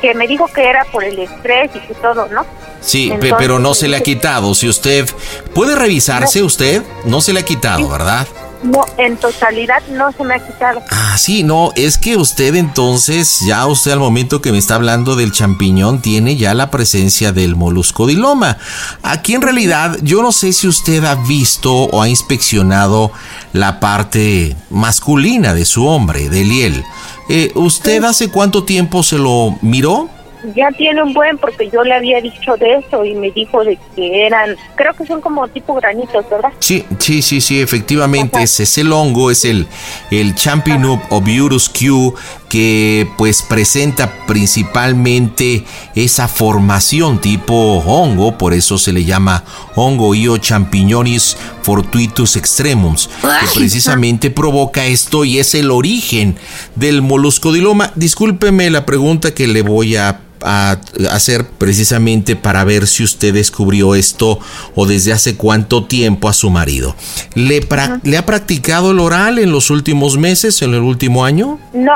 [0.00, 2.44] que me dijo que era por el estrés y que todo, ¿no?
[2.80, 4.54] Sí, Entonces, pero no se le ha quitado.
[4.54, 5.08] Si usted
[5.54, 8.26] puede revisarse, usted no se le ha quitado, ¿verdad?
[8.64, 10.82] No, en totalidad no se me ha quitado.
[10.90, 15.16] Ah, sí, no, es que usted entonces, ya usted al momento que me está hablando
[15.16, 18.56] del champiñón, tiene ya la presencia del moluscodiloma.
[19.02, 23.12] Aquí en realidad, yo no sé si usted ha visto o ha inspeccionado
[23.52, 26.84] la parte masculina de su hombre, de Liel.
[27.28, 30.08] Eh, ¿Usted hace cuánto tiempo se lo miró?
[30.54, 33.78] Ya tiene un buen porque yo le había dicho de eso y me dijo de
[33.96, 36.52] que eran, creo que son como tipo granitos, ¿verdad?
[36.58, 39.66] Sí, sí, sí, sí, efectivamente, ese es el hongo, es el,
[40.10, 42.14] el Champignon obiurus Q
[42.54, 45.64] que pues presenta principalmente
[45.96, 49.42] esa formación tipo hongo, por eso se le llama
[49.74, 56.36] hongo io champignonis fortuitus extremums, que precisamente provoca esto y es el origen
[56.76, 57.90] del moluscodiloma.
[57.96, 60.78] Discúlpeme la pregunta que le voy a a
[61.10, 64.38] hacer precisamente para ver si usted descubrió esto
[64.74, 66.94] o desde hace cuánto tiempo a su marido.
[67.34, 71.58] ¿Le, pra- ¿le ha practicado el oral en los últimos meses, en el último año?
[71.72, 71.94] No,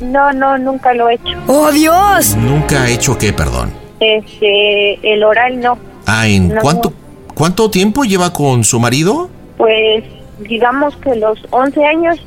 [0.00, 1.36] no, no, nunca lo he hecho.
[1.46, 2.34] ¡Oh, Dios!
[2.36, 3.72] Nunca ha hecho qué, perdón.
[4.00, 5.78] Este, el oral no.
[6.06, 6.60] Ah, ¿en No.
[6.60, 6.92] cuánto,
[7.34, 9.28] cuánto tiempo lleva con su marido?
[9.56, 10.04] Pues
[10.40, 12.18] digamos que los 11 años,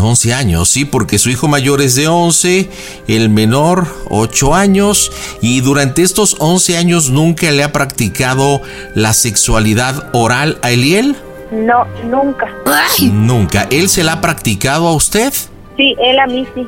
[0.00, 2.68] 11 años, sí, porque su hijo mayor es de 11,
[3.08, 5.10] el menor 8 años,
[5.40, 8.62] y durante estos 11 años nunca le ha practicado
[8.94, 11.16] la sexualidad oral a Eliel.
[11.50, 12.46] no, nunca.
[13.12, 13.66] Nunca.
[13.70, 15.32] ¿Él se la ha practicado a usted?
[15.78, 16.66] Sí, él a mí sí.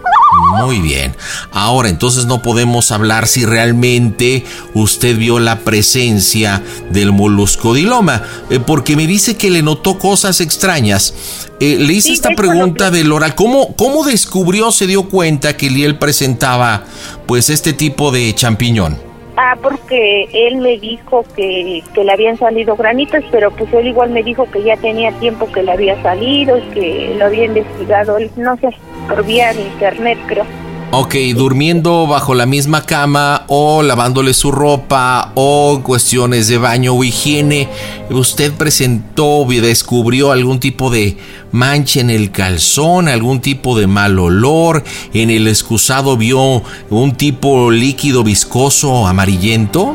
[0.61, 1.17] Muy bien.
[1.51, 8.95] Ahora entonces no podemos hablar si realmente usted vio la presencia del moluscodiloma, eh, porque
[8.95, 11.13] me dice que le notó cosas extrañas.
[11.59, 13.35] Eh, le hice Sí, esta de pregunta del oral.
[13.35, 16.85] ¿Cómo, ¿Cómo descubrió, se dio cuenta que Liel presentaba
[17.27, 19.10] pues este tipo de champiñón?
[19.43, 24.11] Ah, porque él me dijo que, que le habían salido granitos, pero pues él igual
[24.11, 28.19] me dijo que ya tenía tiempo que le había salido y que lo había investigado,
[28.19, 28.69] él, no sé,
[29.09, 30.45] por vía de internet creo.
[30.93, 37.05] Ok, durmiendo bajo la misma cama o lavándole su ropa o cuestiones de baño o
[37.05, 37.69] higiene,
[38.11, 41.17] ¿usted presentó y descubrió algún tipo de
[41.53, 44.83] mancha en el calzón, algún tipo de mal olor?
[45.15, 49.93] ¿En el excusado vio un tipo líquido viscoso amarillento?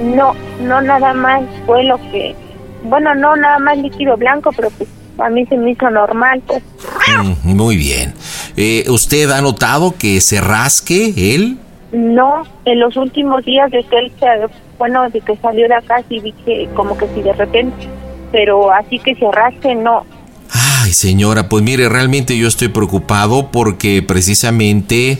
[0.00, 2.36] No, no nada más fue lo que,
[2.84, 4.88] bueno, no nada más líquido blanco, pero pues
[5.18, 6.62] a mí se me hizo normal, pues.
[7.44, 8.14] Mm, muy bien.
[8.56, 11.58] Eh, ¿Usted ha notado que se rasque él?
[11.92, 14.26] No, en los últimos días de que él se,
[14.78, 17.86] bueno, de que salió de acá sí vi que como que si de repente
[18.32, 20.04] pero así que se rasque, no.
[20.50, 25.18] Ay, señora, pues mire, realmente yo estoy preocupado porque precisamente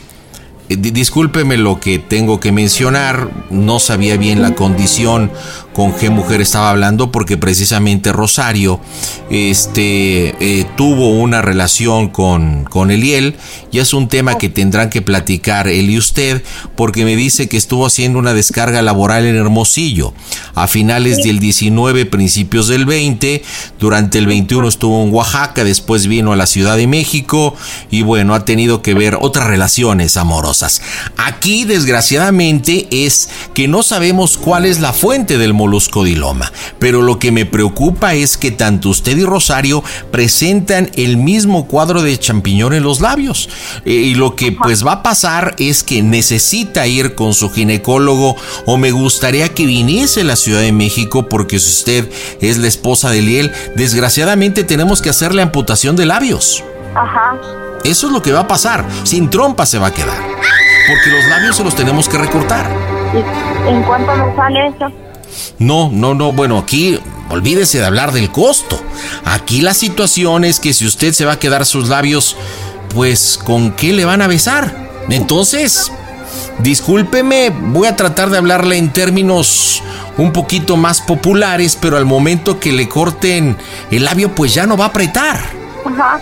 [0.68, 5.30] eh, discúlpeme lo que tengo que mencionar, no sabía bien la condición
[5.76, 8.80] con qué mujer estaba hablando porque precisamente Rosario
[9.28, 13.36] este, eh, tuvo una relación con, con Eliel
[13.70, 16.42] y es un tema que tendrán que platicar él y usted
[16.76, 20.14] porque me dice que estuvo haciendo una descarga laboral en Hermosillo
[20.54, 23.42] a finales del 19, principios del 20,
[23.78, 27.54] durante el 21 estuvo en Oaxaca, después vino a la Ciudad de México
[27.90, 30.80] y bueno, ha tenido que ver otras relaciones amorosas.
[31.18, 37.32] Aquí desgraciadamente es que no sabemos cuál es la fuente del moluscodiloma, pero lo que
[37.32, 42.84] me preocupa es que tanto usted y Rosario presentan el mismo cuadro de champiñón en
[42.84, 43.48] los labios.
[43.84, 48.36] Eh, y lo que pues va a pasar es que necesita ir con su ginecólogo
[48.64, 52.10] o me gustaría que viniese a la Ciudad de México porque si usted
[52.40, 56.62] es la esposa de Liel, desgraciadamente tenemos que hacerle amputación de labios.
[56.94, 57.36] Ajá.
[57.84, 58.84] Eso es lo que va a pasar.
[59.02, 60.18] Sin trompa se va a quedar.
[60.88, 62.70] Porque los labios se los tenemos que recortar.
[63.12, 65.05] ¿Y en cuánto me sale eso?
[65.58, 66.32] No, no, no.
[66.32, 67.00] Bueno, aquí
[67.30, 68.80] olvídese de hablar del costo.
[69.24, 72.36] Aquí la situación es que si usted se va a quedar sus labios,
[72.94, 74.88] pues ¿con qué le van a besar?
[75.08, 75.92] Entonces,
[76.58, 79.82] discúlpeme, voy a tratar de hablarle en términos
[80.16, 83.56] un poquito más populares, pero al momento que le corten
[83.90, 85.40] el labio, pues ya no va a apretar.
[85.84, 86.20] Ajá.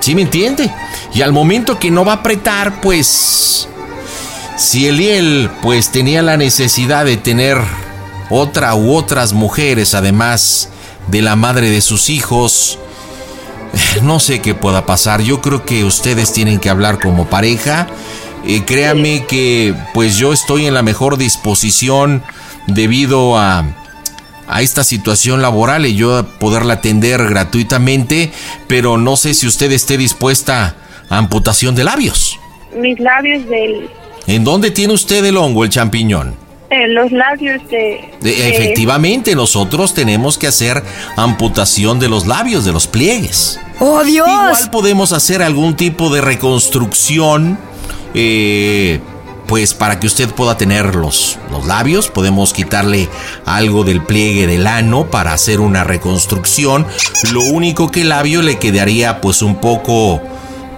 [0.00, 0.70] ¿Sí me entiende?
[1.14, 3.68] Y al momento que no va a apretar, pues...
[4.56, 7.58] Si Eliel pues tenía la necesidad de tener
[8.30, 10.70] otra u otras mujeres, además
[11.08, 12.78] de la madre de sus hijos,
[14.02, 15.22] no sé qué pueda pasar.
[15.22, 17.86] Yo creo que ustedes tienen que hablar como pareja.
[18.46, 22.22] Eh, créame que pues yo estoy en la mejor disposición
[22.66, 23.64] debido a,
[24.48, 28.32] a esta situación laboral y yo poderla atender gratuitamente,
[28.68, 30.76] pero no sé si usted esté dispuesta
[31.08, 32.38] a amputación de labios.
[32.76, 33.90] Mis labios del...
[34.26, 36.45] ¿En dónde tiene usted el hongo, el champiñón?
[36.68, 38.12] En los labios de...
[38.20, 40.82] De- efectivamente, nosotros tenemos que hacer
[41.16, 43.60] amputación de los labios, de los pliegues.
[43.78, 44.26] ¡Oh, Dios!
[44.28, 47.58] Igual podemos hacer algún tipo de reconstrucción,
[48.14, 49.00] eh,
[49.46, 52.08] pues para que usted pueda tener los, los labios.
[52.10, 53.08] Podemos quitarle
[53.44, 56.84] algo del pliegue del ano para hacer una reconstrucción.
[57.32, 60.20] Lo único que el labio le quedaría pues un poco,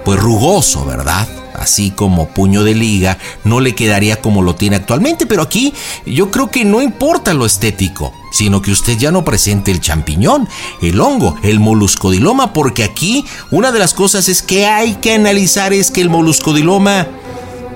[0.09, 1.29] pues rugoso, ¿verdad?
[1.53, 5.75] Así como puño de liga, no le quedaría como lo tiene actualmente, pero aquí
[6.07, 10.49] yo creo que no importa lo estético, sino que usted ya no presente el champiñón,
[10.81, 15.75] el hongo, el moluscodiloma, porque aquí una de las cosas es que hay que analizar
[15.75, 17.07] es que el moluscodiloma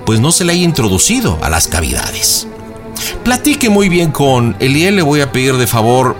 [0.03, 2.47] pues no se le haya introducido a las cavidades.
[3.23, 6.17] Platique muy bien con Eliel, le voy a pedir de favor,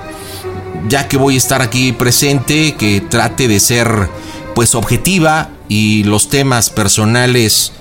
[0.87, 4.09] ya que voy a estar aquí presente, que trate de ser
[4.53, 7.71] pues objetiva y los temas personales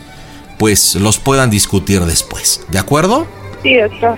[0.59, 2.65] pues los puedan discutir después.
[2.71, 3.27] ¿De acuerdo?
[3.63, 4.17] Sí, doctor.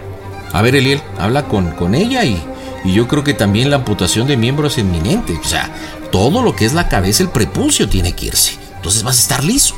[0.52, 2.40] A ver, Eliel, habla con, con ella y,
[2.84, 5.38] y yo creo que también la amputación de miembros es inminente.
[5.42, 5.70] O sea,
[6.12, 8.58] todo lo que es la cabeza, el prepucio tiene que irse.
[8.76, 9.74] Entonces vas a estar liso.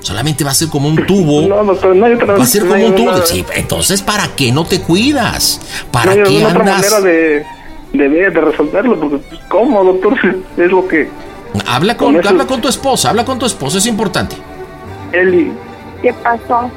[0.00, 1.42] Solamente va a ser como un tubo.
[1.48, 3.10] No, doctor, no hay otra Va a ser como un tubo.
[3.14, 5.60] una- Sí, entonces, ¿para qué no te cuidas?
[5.90, 6.74] ¿Para no qué otra andas?
[6.92, 7.44] manera de,
[7.92, 10.16] de de resolverlo, porque pues, ¿cómo, doctor?
[10.56, 11.08] Es lo que...
[11.68, 14.36] Habla con, habla con tu esposa, habla con tu esposa, es importante.
[15.12, 15.52] Eli,
[16.02, 16.70] ¿Qué pasó?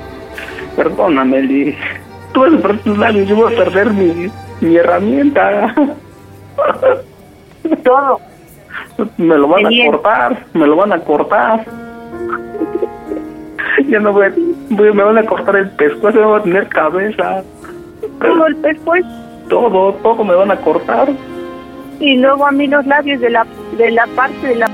[0.75, 1.75] perdóname, Eli.
[2.31, 5.73] Tú vas a perder tus labios, yo voy a perder mi, mi herramienta.
[7.83, 8.19] Todo.
[9.17, 9.81] Me lo van Eli.
[9.87, 11.65] a cortar, me lo van a cortar.
[13.87, 17.43] Ya no voy- me van a cortar el pescuezo, no voy a tener cabeza.
[18.19, 19.07] Todo el pescuezo.
[19.49, 21.09] Todo, todo me van a cortar.
[21.99, 23.45] Y luego a mí los labios de la,
[23.77, 24.68] de la parte de la...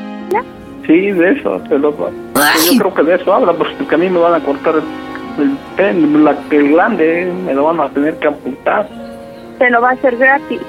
[0.87, 4.19] Sí, de eso, te lo, yo creo que de eso habla, porque a mí me
[4.19, 8.27] van a cortar el, el pen, la, el glande, me lo van a tener que
[8.27, 8.87] amputar.
[9.57, 10.61] Se lo va a hacer gratis.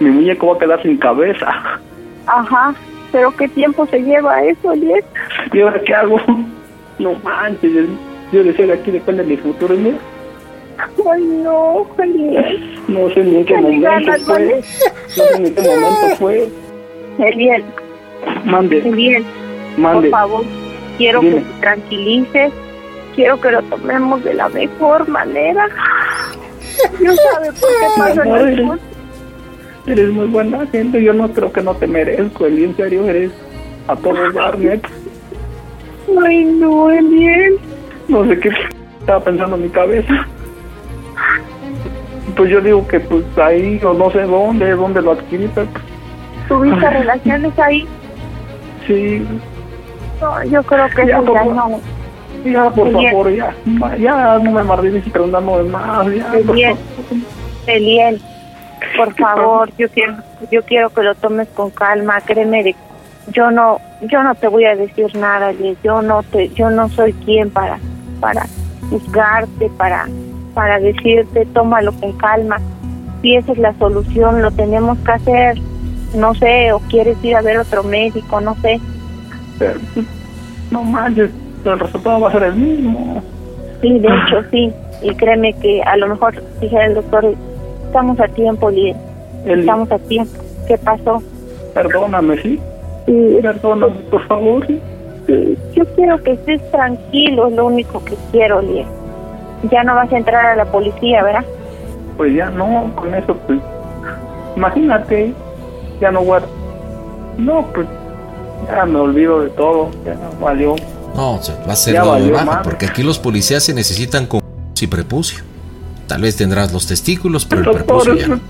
[0.00, 1.48] Mi muñeco va a quedar sin cabeza.
[2.26, 2.74] Ajá.
[3.12, 5.04] ¿Pero qué tiempo se lleva eso, Eliel?
[5.52, 6.18] ¿Y ahora qué hago?
[6.98, 7.88] No manches,
[8.32, 9.96] yo decía que aquí depende de mi futuro, mira.
[11.10, 12.80] Ay, no, Eliel.
[12.88, 14.34] No sé ni en qué momento ganas, fue.
[14.34, 14.56] ¿vale?
[14.56, 16.48] No sé ni en qué momento fue.
[17.18, 17.64] Eliel,
[18.44, 19.24] Mande, Eliel,
[19.76, 20.10] mande.
[20.10, 20.44] por favor,
[20.98, 21.36] quiero Dime.
[21.36, 22.52] que te tranquilices.
[23.14, 25.68] Quiero que lo tomemos de la mejor manera.
[26.98, 28.80] Dios sabe por qué pasan No, eres,
[29.86, 33.30] eres muy buena gente, yo no creo que no te merezco, Eli, en serio, eres
[33.88, 34.88] a todos dar, neta.
[36.24, 37.58] Ay, no, Eliel.
[38.08, 38.50] No sé qué
[39.00, 40.26] estaba pensando en mi cabeza.
[42.36, 45.84] Pues yo digo que pues ahí o no sé dónde, dónde lo adquirí, pero pues,
[46.48, 47.86] ¿Tuviste relaciones ahí?
[48.86, 49.22] Sí.
[50.22, 51.80] No, yo creo que Ya, eso ya no.
[52.44, 53.54] Ya, por favor, ya.
[53.98, 56.06] Ya no me martirices preguntándome más.
[56.14, 56.76] Ya, por Eliel,
[57.66, 58.22] Eliel,
[58.96, 60.14] por favor, yo quiero,
[60.50, 62.76] yo quiero que lo tomes con calma, créeme de
[63.32, 66.88] yo no, yo no te voy a decir nada, Eliel, yo no te, yo no
[66.88, 67.78] soy quien para,
[68.20, 68.46] para
[68.90, 70.06] juzgarte, para,
[70.54, 72.60] para decirte, tómalo con calma.
[73.22, 75.58] Si esa es la solución, lo tenemos que hacer,
[76.14, 78.80] no sé, o quieres ir a ver otro médico, no sé.
[79.58, 79.78] Pero,
[80.70, 81.30] no manches,
[81.64, 83.22] el resultado va a ser el mismo.
[83.80, 84.72] Sí, de hecho sí,
[85.02, 87.34] y créeme que a lo mejor dijera el doctor,
[87.86, 88.96] estamos a tiempo, Eliel,
[89.46, 90.32] estamos a tiempo.
[90.68, 91.22] ¿Qué pasó?
[91.74, 92.60] Perdóname, ¿sí?
[93.06, 94.66] Sí, Perdóname, por favor.
[94.66, 98.86] Sí, yo quiero que estés tranquilo, es lo único que quiero, Liel.
[99.70, 101.44] Ya no vas a entrar a la policía, ¿verdad?
[102.16, 103.60] Pues ya no, con eso, pues.
[104.56, 105.32] Imagínate,
[106.00, 106.42] ya no a-
[107.38, 107.86] No, pues.
[108.66, 110.76] Ya me olvido de todo, ya no valió.
[111.14, 112.60] No, o sea, va a ser Ya valió baja, madre.
[112.64, 114.40] porque aquí los policías se necesitan con
[114.80, 115.44] y prepucio.
[116.08, 118.40] Tal vez tendrás los testículos, pero el Doctor, prepucio ya no.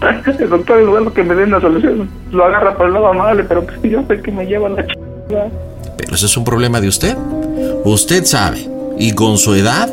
[0.40, 3.44] el doctor, lugar de que me dé una solución, lo agarra por el lado amable,
[3.44, 5.50] pero pues yo sé que me lleva la chingada.
[5.98, 7.14] Pero ese es un problema de usted.
[7.84, 8.66] Usted sabe,
[8.98, 9.92] y con su edad,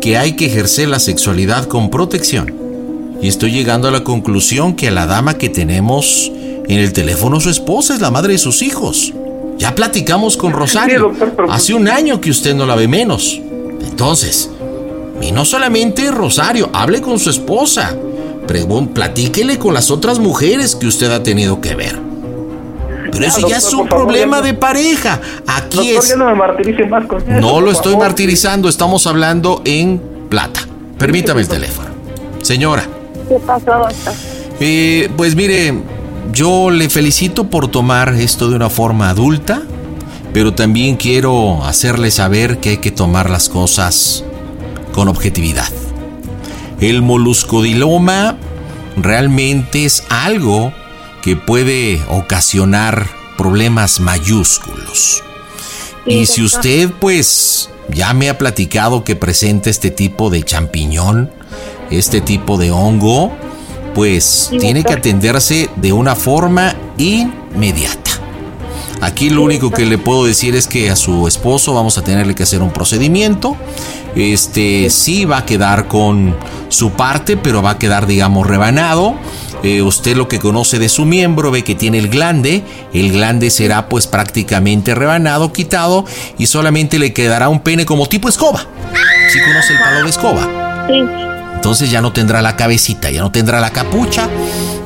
[0.00, 2.54] que hay que ejercer la sexualidad con protección.
[3.20, 6.30] Y estoy llegando a la conclusión que a la dama que tenemos
[6.68, 9.12] en el teléfono, su esposa es la madre de sus hijos.
[9.58, 11.12] Ya platicamos con Rosario.
[11.48, 13.40] Hace un año que usted no la ve menos.
[13.82, 14.50] Entonces,
[15.20, 17.94] y no solamente Rosario, hable con su esposa.
[18.46, 21.98] Pregun- platíquele con las otras mujeres que usted ha tenido que ver.
[23.12, 25.20] Pero eso ya doctor, es un favor, problema ya no- de pareja.
[25.46, 26.08] Aquí Doctor, es.
[26.08, 27.40] ya no me martirice más con eso.
[27.40, 28.08] No por lo estoy favor.
[28.08, 30.60] martirizando, estamos hablando en plata.
[30.98, 31.88] Permítame el teléfono.
[32.42, 32.84] Señora,
[33.28, 34.12] ¿Qué pasó, doctor?
[34.60, 35.72] eh, pues mire,
[36.32, 39.62] yo le felicito por tomar esto de una forma adulta,
[40.32, 44.24] pero también quiero hacerle saber que hay que tomar las cosas
[44.92, 45.68] con objetividad.
[46.80, 48.36] El moluscodiloma
[48.96, 50.72] realmente es algo
[51.22, 53.06] que puede ocasionar
[53.38, 55.22] problemas mayúsculos.
[56.06, 61.30] Y si usted pues ya me ha platicado que presenta este tipo de champiñón,
[61.90, 63.32] este tipo de hongo,
[63.94, 68.10] pues tiene que atenderse de una forma inmediata.
[69.00, 72.34] Aquí lo único que le puedo decir es que a su esposo vamos a tenerle
[72.34, 73.56] que hacer un procedimiento.
[74.16, 76.34] Este sí va a quedar con
[76.68, 79.14] su parte, pero va a quedar, digamos, rebanado.
[79.62, 82.62] Eh, usted lo que conoce de su miembro ve que tiene el glande.
[82.92, 86.04] El glande será pues prácticamente rebanado, quitado
[86.38, 88.66] y solamente le quedará un pene como tipo escoba.
[89.30, 90.86] ¿Sí conoce el palo de escoba?
[90.88, 91.33] Sí.
[91.64, 94.28] Entonces ya no tendrá la cabecita, ya no tendrá la capucha.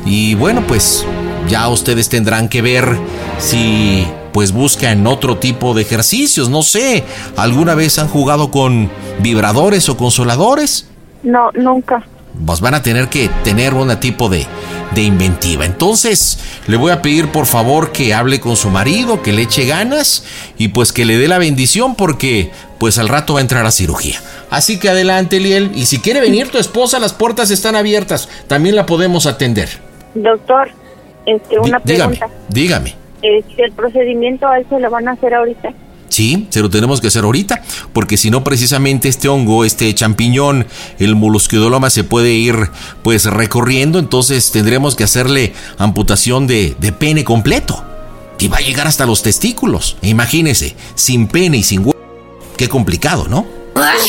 [0.06, 1.04] Y bueno, pues
[1.48, 2.96] ya ustedes tendrán que ver
[3.40, 6.48] si pues buscan otro tipo de ejercicios.
[6.50, 7.02] No sé,
[7.36, 10.88] ¿alguna vez han jugado con vibradores o consoladores?
[11.24, 12.06] No, nunca.
[12.44, 14.46] Pues van a tener que tener un tipo de,
[14.94, 15.64] de inventiva.
[15.64, 19.66] Entonces, le voy a pedir por favor que hable con su marido, que le eche
[19.66, 20.24] ganas
[20.56, 23.70] y pues que le dé la bendición porque pues al rato va a entrar a
[23.70, 24.20] cirugía.
[24.50, 25.72] Así que adelante, Liel.
[25.74, 28.28] Y si quiere venir tu esposa, las puertas están abiertas.
[28.46, 29.68] También la podemos atender.
[30.14, 30.70] Doctor,
[31.26, 32.36] este, una Dígame, pregunta.
[32.48, 32.94] dígame.
[33.20, 35.70] Este, ¿El procedimiento a él se lo van a hacer ahorita?
[36.08, 40.66] Sí, se lo tenemos que hacer ahorita, porque si no precisamente este hongo, este champiñón,
[40.98, 42.56] el molusquidoloma se puede ir
[43.02, 47.84] pues recorriendo, entonces tendremos que hacerle amputación de, de pene completo.
[48.40, 49.96] Y va a llegar hasta los testículos.
[50.00, 51.94] E imagínese, sin pene y sin huevo.
[52.56, 53.44] Qué complicado, ¿no?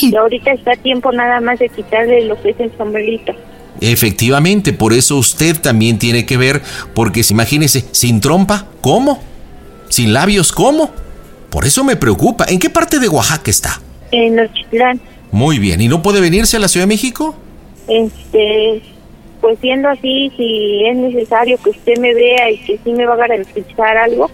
[0.02, 3.34] Y ahorita está a tiempo nada más de quitarle lo que es el sombrerito.
[3.82, 6.62] Efectivamente, por eso usted también tiene que ver,
[6.94, 9.22] porque si- imagínese, sin trompa, ¿cómo?
[9.90, 10.92] Sin labios, ¿cómo?
[11.50, 12.46] Por eso me preocupa.
[12.48, 13.82] ¿En qué parte de Oaxaca está?
[14.12, 15.00] En Nochitlán,
[15.32, 15.82] Muy bien.
[15.82, 17.36] ¿Y no puede venirse a la Ciudad de México?
[17.88, 18.82] este,
[19.42, 23.14] pues siendo así, si es necesario que usted me vea y que sí me va
[23.16, 24.30] a garantizar algo,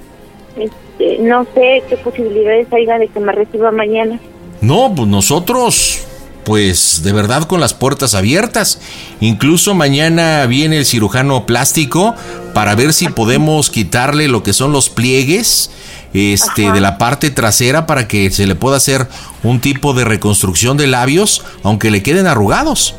[0.58, 4.20] este, no sé qué posibilidades haya de que me reciba mañana.
[4.62, 6.06] No, pues nosotros,
[6.44, 8.82] pues de verdad con las puertas abiertas.
[9.22, 12.16] Incluso mañana viene el cirujano plástico
[12.54, 15.72] para ver si podemos quitarle lo que son los pliegues
[16.16, 19.08] este, de la parte trasera para que se le pueda hacer
[19.44, 22.96] un tipo de reconstrucción de labios, aunque le queden arrugados.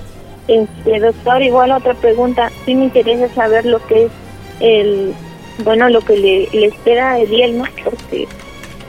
[0.49, 2.51] Este, doctor, igual otra pregunta.
[2.65, 4.13] Sí me interesa saber lo que es
[4.61, 5.15] el,
[5.65, 7.65] bueno, lo que le, le espera a Eliel, ¿no?
[7.85, 8.29] Porque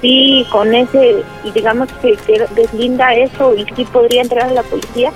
[0.02, 1.24] sí, con ese,
[1.54, 5.12] digamos que, que deslinda eso y sí podría entrar a la policía.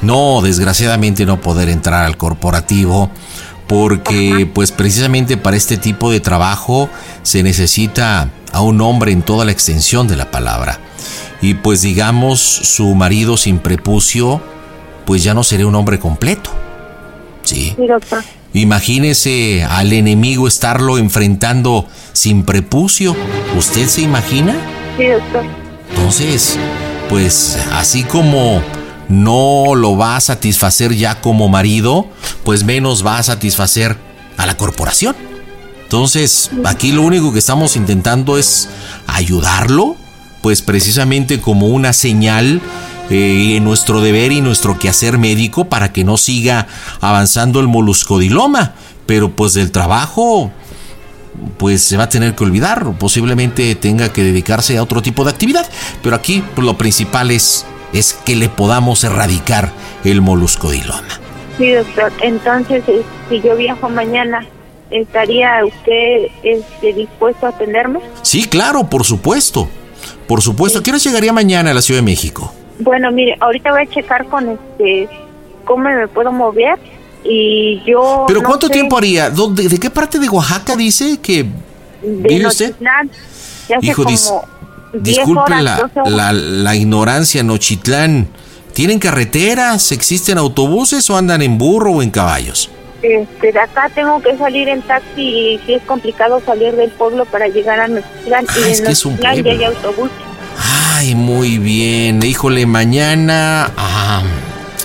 [0.00, 3.10] No, desgraciadamente no poder entrar al corporativo
[3.72, 6.90] porque pues precisamente para este tipo de trabajo
[7.22, 10.78] se necesita a un hombre en toda la extensión de la palabra.
[11.40, 14.42] Y pues digamos, su marido sin prepucio,
[15.06, 16.50] pues ya no sería un hombre completo.
[17.44, 17.72] Sí.
[17.74, 18.22] Sí, doctor.
[18.52, 23.16] Imagínese al enemigo estarlo enfrentando sin prepucio.
[23.56, 24.54] ¿Usted se imagina?
[24.98, 25.44] Sí, doctor.
[25.88, 26.58] Entonces,
[27.08, 28.60] pues así como
[29.12, 32.06] no lo va a satisfacer ya como marido,
[32.44, 33.98] pues menos va a satisfacer
[34.38, 35.14] a la corporación.
[35.82, 38.70] Entonces, aquí lo único que estamos intentando es
[39.06, 39.96] ayudarlo,
[40.40, 42.62] pues precisamente como una señal
[43.10, 46.66] eh, en nuestro deber y nuestro quehacer médico para que no siga
[47.02, 48.72] avanzando el moluscodiloma.
[49.04, 50.50] Pero pues del trabajo,
[51.58, 55.30] pues se va a tener que olvidar, posiblemente tenga que dedicarse a otro tipo de
[55.32, 55.68] actividad.
[56.02, 59.70] Pero aquí pues, lo principal es, es que le podamos erradicar
[60.04, 61.02] el moluscodiloma.
[61.58, 62.12] Sí, doctor.
[62.22, 64.46] Entonces, eh, si yo viajo mañana,
[64.90, 68.00] ¿estaría usted este, dispuesto a atenderme?
[68.22, 69.68] Sí, claro, por supuesto.
[70.26, 70.78] Por supuesto.
[70.78, 72.52] ¿A qué hora llegaría mañana a la Ciudad de México?
[72.78, 75.08] Bueno, mire, ahorita voy a checar con este
[75.64, 76.78] cómo me puedo mover
[77.24, 79.30] y yo ¿Pero no cuánto sé, tiempo haría?
[79.30, 82.74] ¿Dónde- ¿De qué parte de Oaxaca dice que de vive usted?
[83.80, 84.32] Hijo, como 10
[84.92, 86.12] Disculpe horas, la, 12 horas.
[86.12, 88.28] la, la ignorancia, Nochitlán.
[88.74, 89.92] ¿Tienen carreteras?
[89.92, 92.70] ¿Existen autobuses o andan en burro o en caballos?
[93.02, 97.24] Este, de acá tengo que salir en taxi y sí es complicado salir del pueblo
[97.24, 99.50] para llegar a Nochitlán y Ah, es de que es un ya pueblo.
[99.50, 100.10] hay autobús.
[100.94, 102.22] Ay, muy bien.
[102.22, 103.70] Híjole, mañana...
[103.76, 104.22] Ah,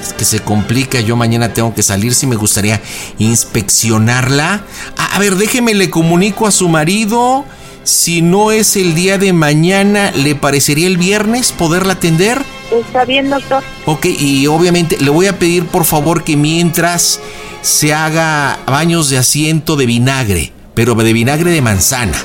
[0.02, 1.00] es que se complica.
[1.00, 2.14] Yo mañana tengo que salir.
[2.16, 2.82] Si me gustaría
[3.20, 4.62] inspeccionarla.
[4.98, 7.46] A, a ver, déjeme, le comunico a su marido.
[7.88, 12.42] Si no es el día de mañana, ¿le parecería el viernes poderla atender?
[12.70, 13.64] ¿Está bien, doctor?
[13.86, 17.22] Ok, y obviamente le voy a pedir por favor que mientras
[17.62, 22.18] se haga baños de asiento de vinagre, pero de vinagre de manzana.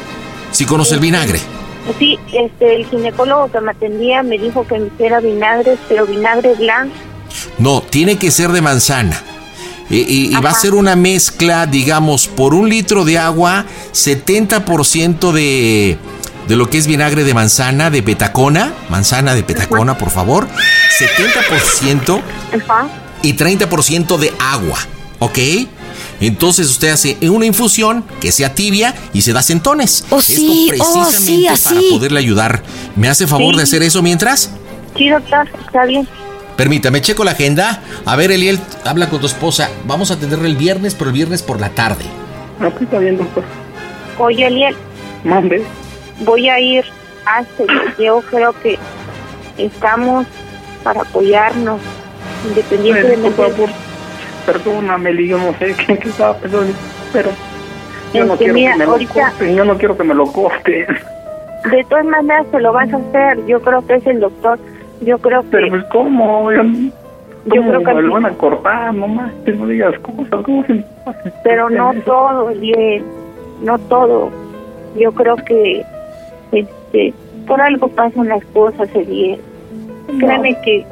[0.51, 1.39] ¿Sí conoce el vinagre?
[1.97, 6.57] Sí, este, el ginecólogo que me atendía me dijo que me hiciera vinagre, pero vinagre
[6.57, 6.97] blanco.
[7.59, 9.17] No, tiene que ser de manzana.
[9.91, 15.33] Y, y- y va a ser una mezcla, digamos, por un litro de agua, 70%
[15.33, 15.99] de,
[16.49, 20.49] de lo que es vinagre de manzana, de petacona, manzana de petacona, por favor,
[20.99, 22.21] 70%
[22.65, 22.89] Ajá.
[23.23, 24.79] y 30% de agua,
[25.19, 25.39] ¿ok?
[26.21, 30.05] Entonces usted hace una infusión que sea tibia y se da centones.
[30.11, 31.65] Oh, sí, Esto oh, precisamente sí, así.
[31.75, 32.63] para poderle ayudar.
[32.97, 33.57] ¿Me hace favor Sí.
[33.57, 34.51] de hacer eso mientras?
[34.97, 36.07] Sí, doctor, está bien.
[36.57, 37.83] Permítame, checo la agenda.
[38.05, 39.69] A ver, Eliel, habla con tu esposa.
[39.87, 42.05] Vamos a atenderle el viernes, pero el viernes por la tarde.
[42.61, 43.43] No, pues está bien, doctor.
[44.19, 44.77] Oye, Eliel,
[45.25, 45.65] Mande.
[46.21, 46.85] voy a ir
[47.25, 47.65] hasta
[47.99, 48.79] yo creo que
[49.57, 50.27] estamos
[50.85, 51.81] para apoyarnos,
[52.49, 53.71] independientemente Por favor,
[54.45, 56.73] perdóname, Li, yo no sé qué, qué estaba pensando,
[57.13, 57.31] pero
[58.13, 60.15] yo no Este, quiero mira, que me lo ahorita- corten, yo no quiero que me
[60.15, 60.87] lo corten.
[61.71, 63.47] De todas maneras se lo vas a hacer.
[63.47, 64.59] Yo creo que es el doctor.
[65.05, 65.49] Yo creo que.
[65.51, 66.53] Pero pues, ¿cómo?
[66.53, 66.63] Yo,
[67.47, 70.85] Yo creo que me lo van a cortar, nomás, que no digas cosas, ¿cómo se
[71.43, 73.05] Pero no todo, Eliel.
[73.63, 74.31] No todo.
[74.97, 75.85] Yo creo que.
[76.53, 77.15] Este.
[77.47, 79.41] Por algo pasan las cosas, Eliel.
[80.19, 80.87] Créeme que.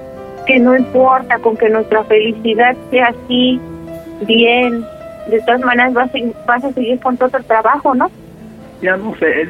[0.46, 3.60] Que no importa con que nuestra felicidad sea así,
[4.26, 4.84] bien.
[5.28, 8.10] De todas maneras vas a, vas a seguir con todo el trabajo, ¿no?
[8.82, 9.46] Ya no sé,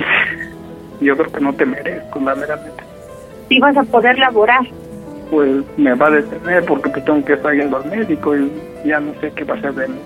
[1.01, 2.90] yo creo que no te merezco, la veramente.
[3.51, 4.63] Sí vas a poder laborar.
[5.31, 8.51] Pues me va a detener porque pues, tengo que estar yendo al médico y
[8.87, 9.99] ya no sé qué va a hacer de mí.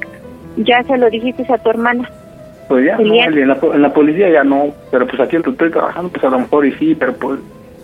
[0.57, 2.11] Ya se lo dijiste a tu hermana.
[2.69, 5.71] Pues ya, no, en la, en la policía ya no, pero pues aquí donde estoy
[5.71, 7.39] trabajando, pues a lo mejor y sí, pero pues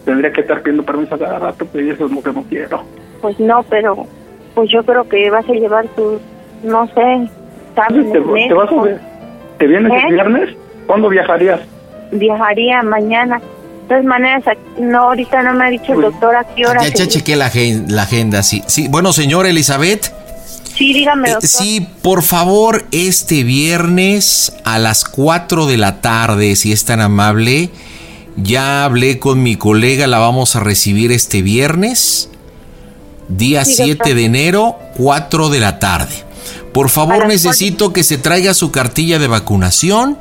[0.07, 2.83] tendría que estar pidiendo permiso cada rato, pues eso es lo que no quiero.
[3.21, 4.07] Pues no, pero
[4.55, 6.19] pues yo creo que vas a llevar tus,
[6.65, 7.29] no sé,
[7.75, 9.01] ¿Te, exámenes te vas a ver?
[9.59, 10.03] ¿Te vienes ¿Eh?
[10.09, 10.57] el viernes?
[10.87, 11.61] ¿Cuándo viajarías?
[12.13, 13.41] Viajaría mañana.
[13.91, 14.45] Todas maneras,
[14.79, 16.81] no, ahorita no me ha dicho el doctor a qué hora.
[16.87, 18.63] Ya, ya chequé la, agen- la agenda, sí.
[18.69, 18.87] sí.
[18.87, 20.13] Bueno, señora Elizabeth.
[20.77, 26.71] Sí, dígame, eh, sí, por favor, este viernes a las 4 de la tarde, si
[26.71, 27.71] es tan amable.
[28.37, 32.31] Ya hablé con mi colega, la vamos a recibir este viernes,
[33.29, 34.15] día Sí, 7 doctor.
[34.15, 36.15] de enero, 4 de la tarde.
[36.73, 40.17] Por favor, necesito que se traiga su cartilla de vacunación,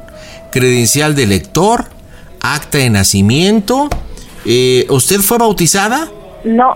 [0.51, 1.85] credencial de lector,
[2.41, 3.89] acta de nacimiento.
[4.45, 6.07] Eh, ¿Usted fue bautizada?
[6.43, 6.73] No,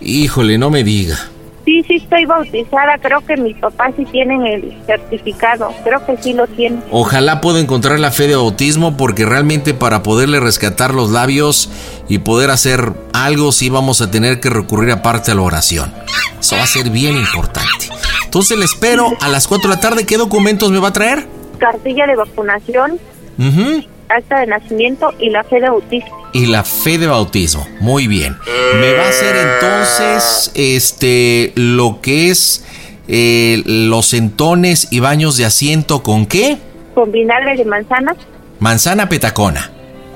[0.00, 1.16] Híjole, no me diga.
[1.64, 2.98] sí, sí estoy bautizada.
[3.00, 5.72] Creo que mis papás sí tienen el certificado.
[5.82, 6.82] Creo que sí lo tienen.
[6.90, 11.70] Ojalá pueda encontrar la fe de bautismo porque realmente para poderle rescatar los labios
[12.08, 15.92] y poder hacer algo sí vamos a tener que recurrir aparte a la oración.
[16.38, 17.88] Eso va a ser bien importante.
[18.24, 20.04] Entonces le espero a las 4 de la tarde.
[20.04, 21.26] ¿Qué documentos me va a traer?
[21.58, 22.98] Cartilla de vacunación,
[23.38, 23.84] Ujú.
[24.14, 26.22] Acta de nacimiento y la fe de bautismo.
[26.32, 27.66] Y la fe de bautismo.
[27.80, 28.36] Muy bien.
[28.80, 32.64] Me va a hacer entonces este lo que es
[33.08, 36.58] eh, los entones y baños de asiento con qué?
[36.94, 38.16] Con vinagre de manzana,
[38.60, 39.70] Manzana petacona.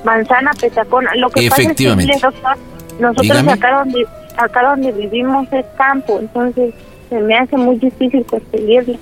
[0.04, 1.14] manzana petacona.
[1.16, 2.14] Lo que Efectivamente.
[2.14, 3.52] pasa es que, mire, doctor, nosotros Dígame.
[3.52, 4.06] acá donde,
[4.36, 6.72] acá donde vivimos es campo, entonces
[7.10, 8.96] se me hace muy difícil conseguirlo.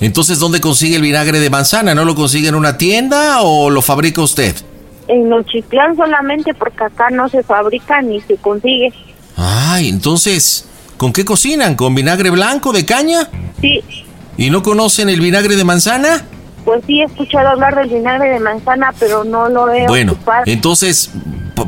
[0.00, 1.94] Entonces, ¿dónde consigue el vinagre de manzana?
[1.94, 4.54] ¿No lo consigue en una tienda o lo fabrica usted?
[5.08, 8.92] En Nochitlán solamente porque acá no se fabrica ni se consigue.
[9.36, 10.66] Ay, entonces,
[10.96, 11.76] ¿con qué cocinan?
[11.76, 13.28] ¿Con vinagre blanco de caña?
[13.60, 13.80] Sí,
[14.36, 16.24] ¿Y no conocen el vinagre de manzana?
[16.64, 20.44] pues sí he escuchado hablar del vinagre de manzana, pero no lo he Bueno, ocupado.
[20.46, 21.10] entonces,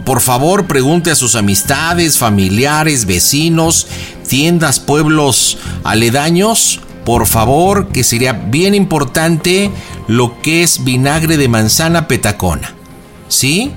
[0.04, 3.88] por favor, pregunte a sus amistades, familiares, vecinos,
[4.28, 9.70] tiendas, pueblos aledaños, por favor, que sería bien importante
[10.08, 12.74] lo que es vinagre de manzana petacona.
[13.28, 13.72] ¿Sí?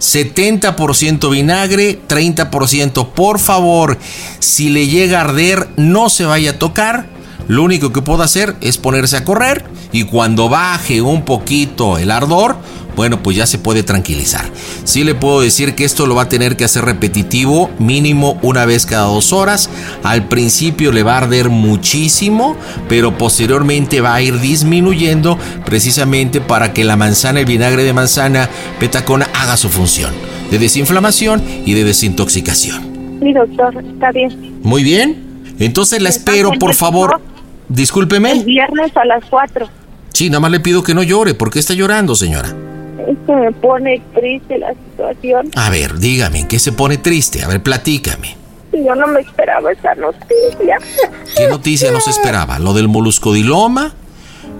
[0.00, 3.08] 70% vinagre, 30%.
[3.08, 3.98] Por favor,
[4.38, 7.08] si le llega a arder, no se vaya a tocar.
[7.48, 12.10] Lo único que puedo hacer es ponerse a correr y cuando baje un poquito el
[12.10, 12.58] ardor,
[12.98, 14.44] bueno, pues ya se puede tranquilizar.
[14.82, 18.66] Sí le puedo decir que esto lo va a tener que hacer repetitivo, mínimo una
[18.66, 19.70] vez cada dos horas.
[20.02, 22.56] Al principio le va a arder muchísimo,
[22.88, 28.50] pero posteriormente va a ir disminuyendo precisamente para que la manzana, el vinagre de manzana
[28.80, 30.12] petacona haga su función
[30.50, 33.20] de desinflamación y de desintoxicación.
[33.22, 34.58] Sí, doctor, está bien.
[34.64, 35.54] Muy bien.
[35.60, 37.20] Entonces la espero, por favor.
[37.68, 38.32] Discúlpeme.
[38.32, 39.68] El viernes a las 4.
[40.12, 41.34] Sí, nada más le pido que no llore.
[41.34, 42.52] ¿Por qué está llorando, señora?
[43.28, 45.50] Que me pone triste la situación.
[45.54, 47.42] A ver, dígame, ¿en qué se pone triste?
[47.44, 48.34] A ver, platícame.
[48.72, 50.78] Yo no me esperaba esa noticia.
[51.36, 52.58] ¿Qué noticia nos esperaba?
[52.58, 53.92] ¿Lo del moluscodiloma?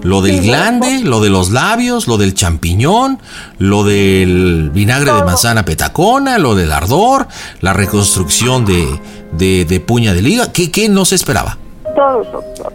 [0.03, 1.01] ¿Lo del glande?
[1.01, 2.09] ¿Lo de los labios?
[2.09, 3.21] ¿Lo del champiñón?
[3.57, 6.37] ¿Lo del vinagre de manzana petacona?
[6.37, 7.27] ¿Lo del ardor?
[7.63, 8.87] ¿La reconstrucción de,
[9.33, 10.53] de, de puña de liga?
[10.53, 11.57] ¿Qué, ¿Qué no se esperaba?
[11.97, 12.73] Todo, doctor.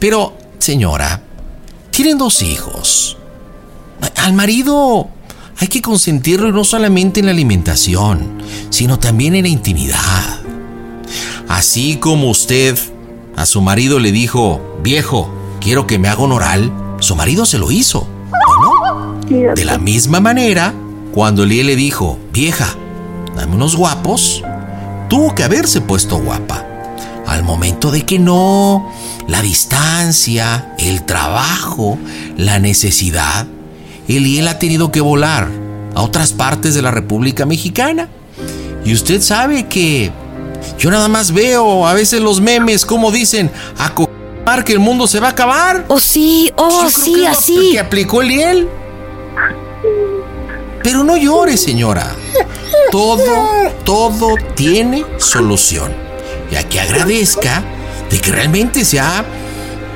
[0.00, 1.20] Pero, señora,
[1.92, 3.18] tienen dos hijos.
[4.16, 5.08] Al marido
[5.58, 10.40] hay que consentirlo no solamente en la alimentación, sino también en la intimidad.
[11.48, 12.78] Así como usted
[13.36, 15.30] a su marido le dijo, viejo,
[15.60, 19.20] quiero que me haga un oral, su marido se lo hizo, ¿o no?
[19.54, 20.74] De la misma manera,
[21.12, 22.74] cuando Liel le dijo, vieja,
[23.36, 24.42] dame unos guapos,
[25.08, 26.66] tuvo que haberse puesto guapa.
[27.26, 28.90] Al momento de que no,
[29.28, 31.98] la distancia, el trabajo,
[32.36, 33.46] la necesidad,
[34.16, 35.48] Eliel ha tenido que volar
[35.94, 38.08] a otras partes de la República Mexicana.
[38.84, 40.10] Y usted sabe que
[40.78, 43.94] yo nada más veo a veces los memes como dicen, a
[44.64, 45.84] que el mundo se va a acabar.
[45.88, 47.72] Oh, sí, oh, sí, así.
[47.72, 48.68] Que aplicó Eliel.
[50.82, 52.14] Pero no llore, señora.
[52.90, 53.24] Todo,
[53.84, 55.92] todo tiene solución.
[56.50, 57.62] Y a que agradezca
[58.10, 59.24] de que realmente se ha,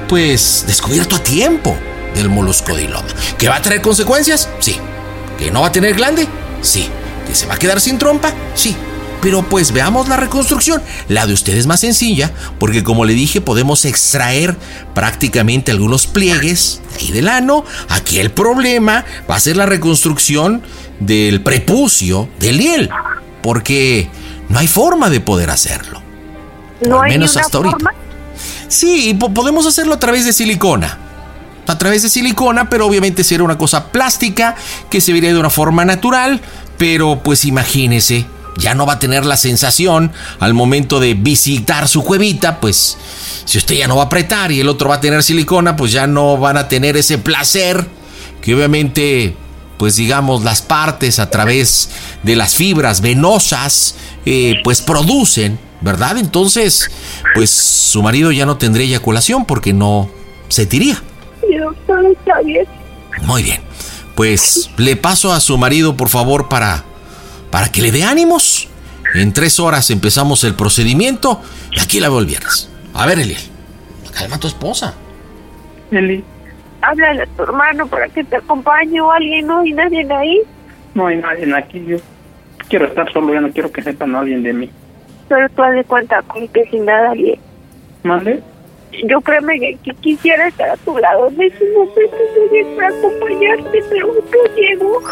[0.09, 1.77] pues, descubierto a tiempo
[2.17, 3.07] del moluscodiloma.
[3.39, 4.49] ¿Que va a traer consecuencias?
[4.59, 4.77] Sí.
[5.39, 6.27] ¿Que no va a tener glande?
[6.63, 6.89] Sí.
[7.27, 8.33] ¿Que se va a quedar sin trompa?
[8.55, 8.75] Sí.
[9.23, 10.83] Pero pues veamos la reconstrucción.
[11.09, 14.57] La de usted es más sencilla porque como le dije podemos extraer
[14.95, 17.65] prácticamente algunos pliegues de ahí del ano.
[17.89, 20.63] Aquí el problema va a ser la reconstrucción
[21.01, 22.91] del prepucio del hiel.
[23.43, 24.09] Porque
[24.49, 26.03] no hay forma de poder hacerlo.
[26.87, 27.77] No Al hay menos una hasta ahorita.
[27.77, 27.91] forma.
[28.69, 30.99] Sí, po- podemos hacerlo a través de silicona.
[31.67, 34.55] A través de silicona, pero obviamente sería una cosa plástica
[34.91, 36.41] que se vería de una forma natural.
[36.79, 38.27] Pero pues imagínese,
[38.59, 42.97] ya no va a tener la sensación al momento de visitar su cuevita, pues
[43.45, 45.93] si usted ya no va a apretar y el otro va a tener silicona, pues
[45.93, 47.87] ya no van a tener ese placer
[48.41, 49.37] que obviamente,
[49.79, 51.91] pues digamos, las partes a través
[52.23, 56.19] de las fibras venosas, eh, pues producen, ¿verdad?
[56.19, 56.91] Entonces,
[57.35, 60.09] pues su marido ya no tendría eyaculación porque no
[60.49, 61.03] se tiría.
[61.47, 62.67] Sí, doctor, está bien.
[63.23, 63.61] Muy bien.
[64.15, 66.85] Pues le paso a su marido, por favor, para,
[67.51, 68.69] para que le dé ánimos.
[69.15, 71.41] En tres horas empezamos el procedimiento
[71.73, 72.71] y aquí la veo el viernes.
[72.95, 73.41] A ver, Eliel.
[74.13, 74.95] Calma a tu esposa.
[75.91, 76.25] Eli,
[76.83, 79.65] Háblale a tu hermano para que te acompañe o alguien, ¿no?
[79.65, 80.41] ¿Y nadie ahí?
[80.95, 81.85] no hay nadie aquí.
[81.87, 81.99] Yo
[82.69, 84.71] quiero estar solo, ya no quiero que sepa nadie de mí.
[85.29, 87.13] Pero tú haz de cuenta con que sin nada.
[89.05, 92.17] Yo créeme que, que quisiera estar a tu lado en ese momento
[92.51, 95.03] de para acompañarte, pero no llego.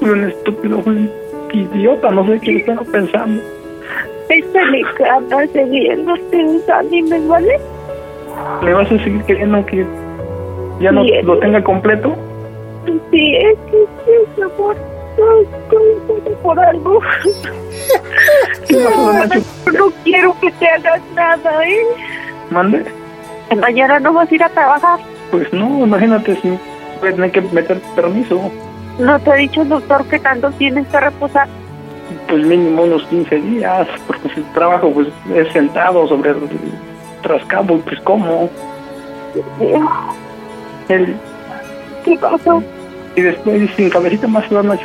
[0.02, 1.10] Un estúpido, un
[1.52, 3.42] idiota, no sé qué estaba pensando.
[4.28, 7.60] Échale ganas, Eliel, no te desanimes, ¿vale?
[8.62, 9.84] ¿Me vas a seguir queriendo que
[10.80, 12.16] ya no lo tenga completo?
[13.10, 14.91] Sí, es que sí, mi amor.
[16.42, 17.00] Por algo.
[18.70, 19.12] No,
[19.72, 21.82] no quiero que te hagas nada, ¿eh?
[22.50, 22.84] ¿Mande?
[23.60, 25.00] Mañana no vas a ir a trabajar.
[25.30, 26.48] Pues no, imagínate si
[27.00, 28.50] voy a tener que meter permiso.
[28.98, 31.48] ¿No te ha dicho el doctor que tanto tienes que reposar?
[32.28, 36.48] Pues mínimo unos 15 días, porque si trabajo pues es sentado sobre el
[37.22, 38.48] trascabo y pues como.
[40.88, 41.16] El,
[42.04, 42.62] ¿Qué pasó?
[43.16, 44.78] y después sin cabecita más se van a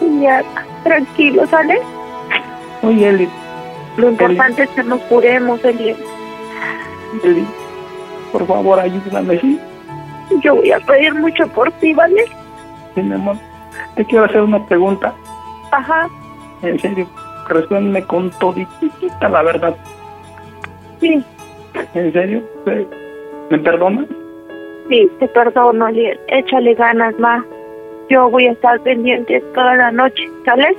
[0.00, 0.20] echar.
[0.20, 0.42] Ya,
[0.84, 1.78] tranquilo, ¿sale?
[2.82, 3.28] Oye, Eli,
[3.96, 5.96] Lo importante es que nos curemos, Eliel.
[7.24, 7.44] Eli,
[8.32, 9.60] por favor ayúdame, ¿sí?
[10.42, 12.24] Yo voy a pedir mucho por ti, ¿vale?
[12.94, 13.36] Sí, mi amor.
[13.96, 15.12] Te quiero hacer una pregunta.
[15.72, 16.08] Ajá,
[16.62, 17.06] En serio,
[17.48, 19.74] respóndeme con toditita la verdad.
[21.00, 21.22] sí,
[21.94, 22.42] ¿En serio?
[22.66, 22.86] ¿Me-
[23.50, 24.06] ¿Me perdonas?
[24.88, 26.18] sí, te perdono, Eliel.
[26.28, 27.44] Échale ganas, ma.
[28.10, 30.76] Yo voy a estar pendiente toda la noche, ¿sale?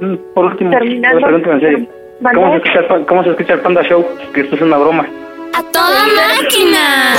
[0.00, 1.18] Mm, Por último, Terminando.
[1.18, 1.88] una pregunta en serio.
[2.20, 2.36] ¿Vale?
[2.38, 4.06] ¿Cómo se, escucha el, pan- ¿Cómo se escucha el Panda Show?
[4.32, 5.06] Que esto es una broma.
[5.54, 7.14] ¡A toda máquina!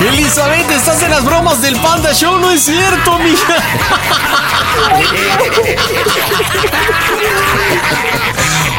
[0.00, 3.54] Elizabeth, estás en las bromas del Panda Show, no es cierto, mija.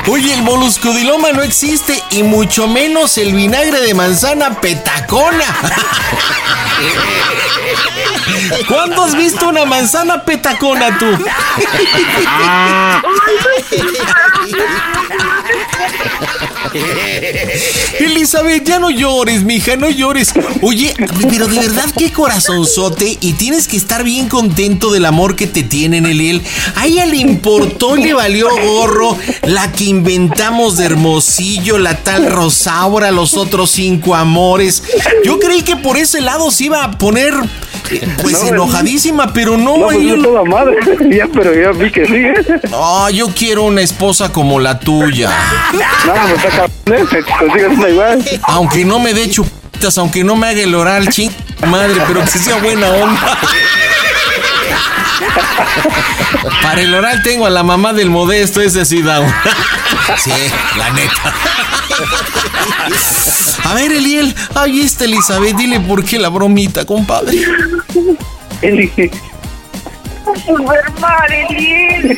[0.09, 5.45] Oye, el moluscodiloma no existe y mucho menos el vinagre de manzana petacona.
[8.67, 11.05] ¿Cuándo has visto una manzana petacona tú?
[17.99, 20.33] Elizabeth, ya no llores, mija, no llores.
[20.61, 20.93] Oye,
[21.29, 25.63] pero de verdad qué corazonzote y tienes que estar bien contento del amor que te
[25.63, 26.41] tienen, Eliel.
[26.75, 33.11] A ella le importó le valió gorro la que inventamos de Hermosillo, la tal Rosaura,
[33.11, 34.83] los otros cinco amores.
[35.23, 37.33] Yo creí que por ese lado se iba a poner
[38.21, 39.77] pues No, enojadísima, pero no.
[39.77, 40.77] No, pues no toda madre.
[41.17, 42.69] ya, pero ya vi que sí.
[42.69, 45.29] No, yo quiero una esposa como la tuya.
[46.05, 47.05] No, me está cabrón, ¿eh?
[47.09, 48.25] Que consigas una igual.
[48.43, 51.31] Aunque no me dé chupitas, aunque no me haga el oral, ching
[51.67, 53.37] madre, pero que sea buena onda.
[56.61, 59.33] Para el oral tengo a la mamá del modesto, ese sí da un-
[60.23, 60.31] Sí,
[60.77, 61.33] la neta.
[63.65, 67.37] A ver, Eliel, ahí está Elizabeth, dile por qué la bromita, compadre.
[68.61, 68.91] Eli.
[70.45, 72.17] Super mal, Eliel.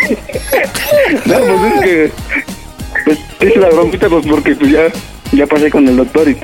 [1.26, 2.12] No, pues es que.
[3.06, 4.88] Pues es la bromita, pues porque pues ya,
[5.32, 6.36] ya pasé con el doctor y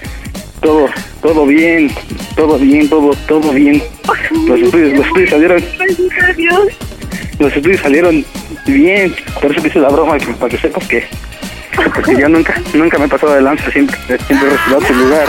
[0.62, 0.88] todo,
[1.22, 1.92] todo bien,
[2.36, 3.82] todo bien, todo, todo bien.
[4.48, 5.64] Los estudios, los estudios salieron,
[7.40, 8.26] los estudios salieron
[8.66, 9.16] bien.
[9.42, 11.04] Por eso te hice la broma, para que sepas que.
[11.94, 13.98] Porque yo nunca, nunca me he pasado de lanza, siempre,
[14.28, 15.28] siempre he tu lugar.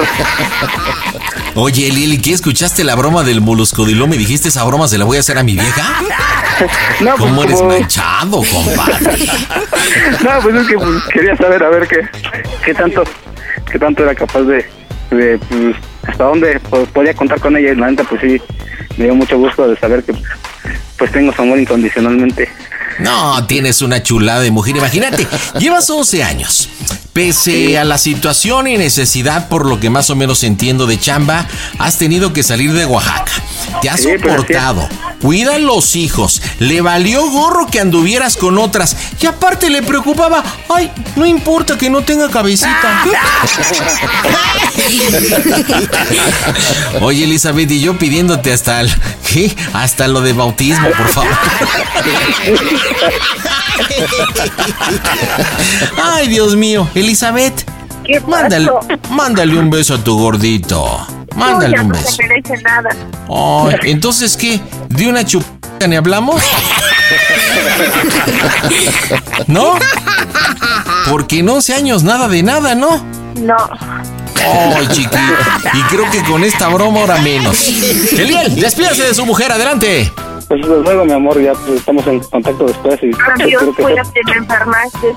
[1.55, 5.05] Oye, Eliel, ¿y qué escuchaste la broma del moluscodiloma y dijiste esa broma se la
[5.05, 5.83] voy a hacer a mi vieja?
[7.01, 9.19] No, pues, ¿Cómo eres como- manchado, compadre?
[10.25, 12.01] No, pues es que pues, quería saber a ver qué,
[12.65, 13.05] qué tanto,
[13.71, 14.65] qué tanto era capaz de,
[15.11, 18.41] de pues, hasta dónde pues, podía contar con ella y la neta pues sí
[18.97, 20.15] me dio mucho gusto de saber que
[20.97, 22.49] pues tengo su amor incondicionalmente.
[22.99, 24.77] No, tienes una chulada de mujer.
[24.77, 25.27] Imagínate,
[25.59, 26.69] llevas 11 años.
[27.17, 31.49] Pese a la situación y necesidad, por lo que más o menos entiendo de chamba,
[31.79, 33.33] has tenido que salir de Oaxaca.
[33.81, 34.87] Te has soportado.
[35.23, 36.43] Cuida los hijos.
[36.59, 38.95] Le valió gorro que anduvieras con otras.
[39.19, 43.05] Y aparte le preocupaba, ay, no importa que no tenga cabecita.
[47.01, 48.93] Oye, Elizabeth, y yo pidiéndote hasta el,
[49.33, 49.57] ¿qué?
[49.73, 51.33] Hasta lo de bautismo, por favor.
[56.03, 57.65] Ay, Dios mío, Elizabeth.
[58.05, 58.69] ¿Qué Mándale,
[59.11, 61.07] mándale un beso a tu gordito.
[61.37, 62.11] Mándale no, un no beso.
[62.11, 62.91] se merece nada.
[63.29, 64.61] Ay, entonces, ¿qué?
[64.89, 66.43] ¿De una chupita ni hablamos?
[69.47, 69.75] ¿No?
[71.09, 73.05] Porque en 11 años nada de nada, ¿no?
[73.37, 73.57] No.
[74.45, 75.17] Ay, chiquito.
[75.75, 77.69] Y creo que con esta broma ahora menos.
[78.19, 80.13] Eliel, despídase de su mujer, adelante.
[80.49, 83.11] Pues desde luego mi amor, ya pues, estamos en contacto después y
[83.43, 85.15] Adiós, quiero, que enfermaste.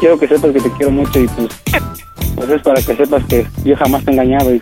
[0.00, 1.48] quiero que sepas que te quiero mucho y pues,
[2.34, 4.60] pues es para que sepas que yo jamás te he engañado y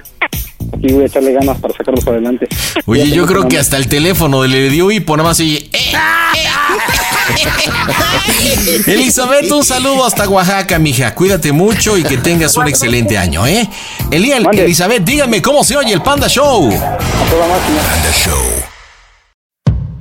[0.74, 2.46] aquí voy a echarle ganas para sacarlos adelante.
[2.86, 5.70] Oye, yo creo que hasta el teléfono le dio hipo, nada más oye.
[5.72, 5.92] "Eh".
[8.86, 11.14] Elizabeth, un saludo hasta Oaxaca, mija.
[11.14, 13.68] Cuídate mucho y que tengas un excelente año, ¿eh?
[14.10, 16.68] Eliel, Elizabeth, díganme cómo se oye el Panda Show.
[16.68, 18.71] Panda Show.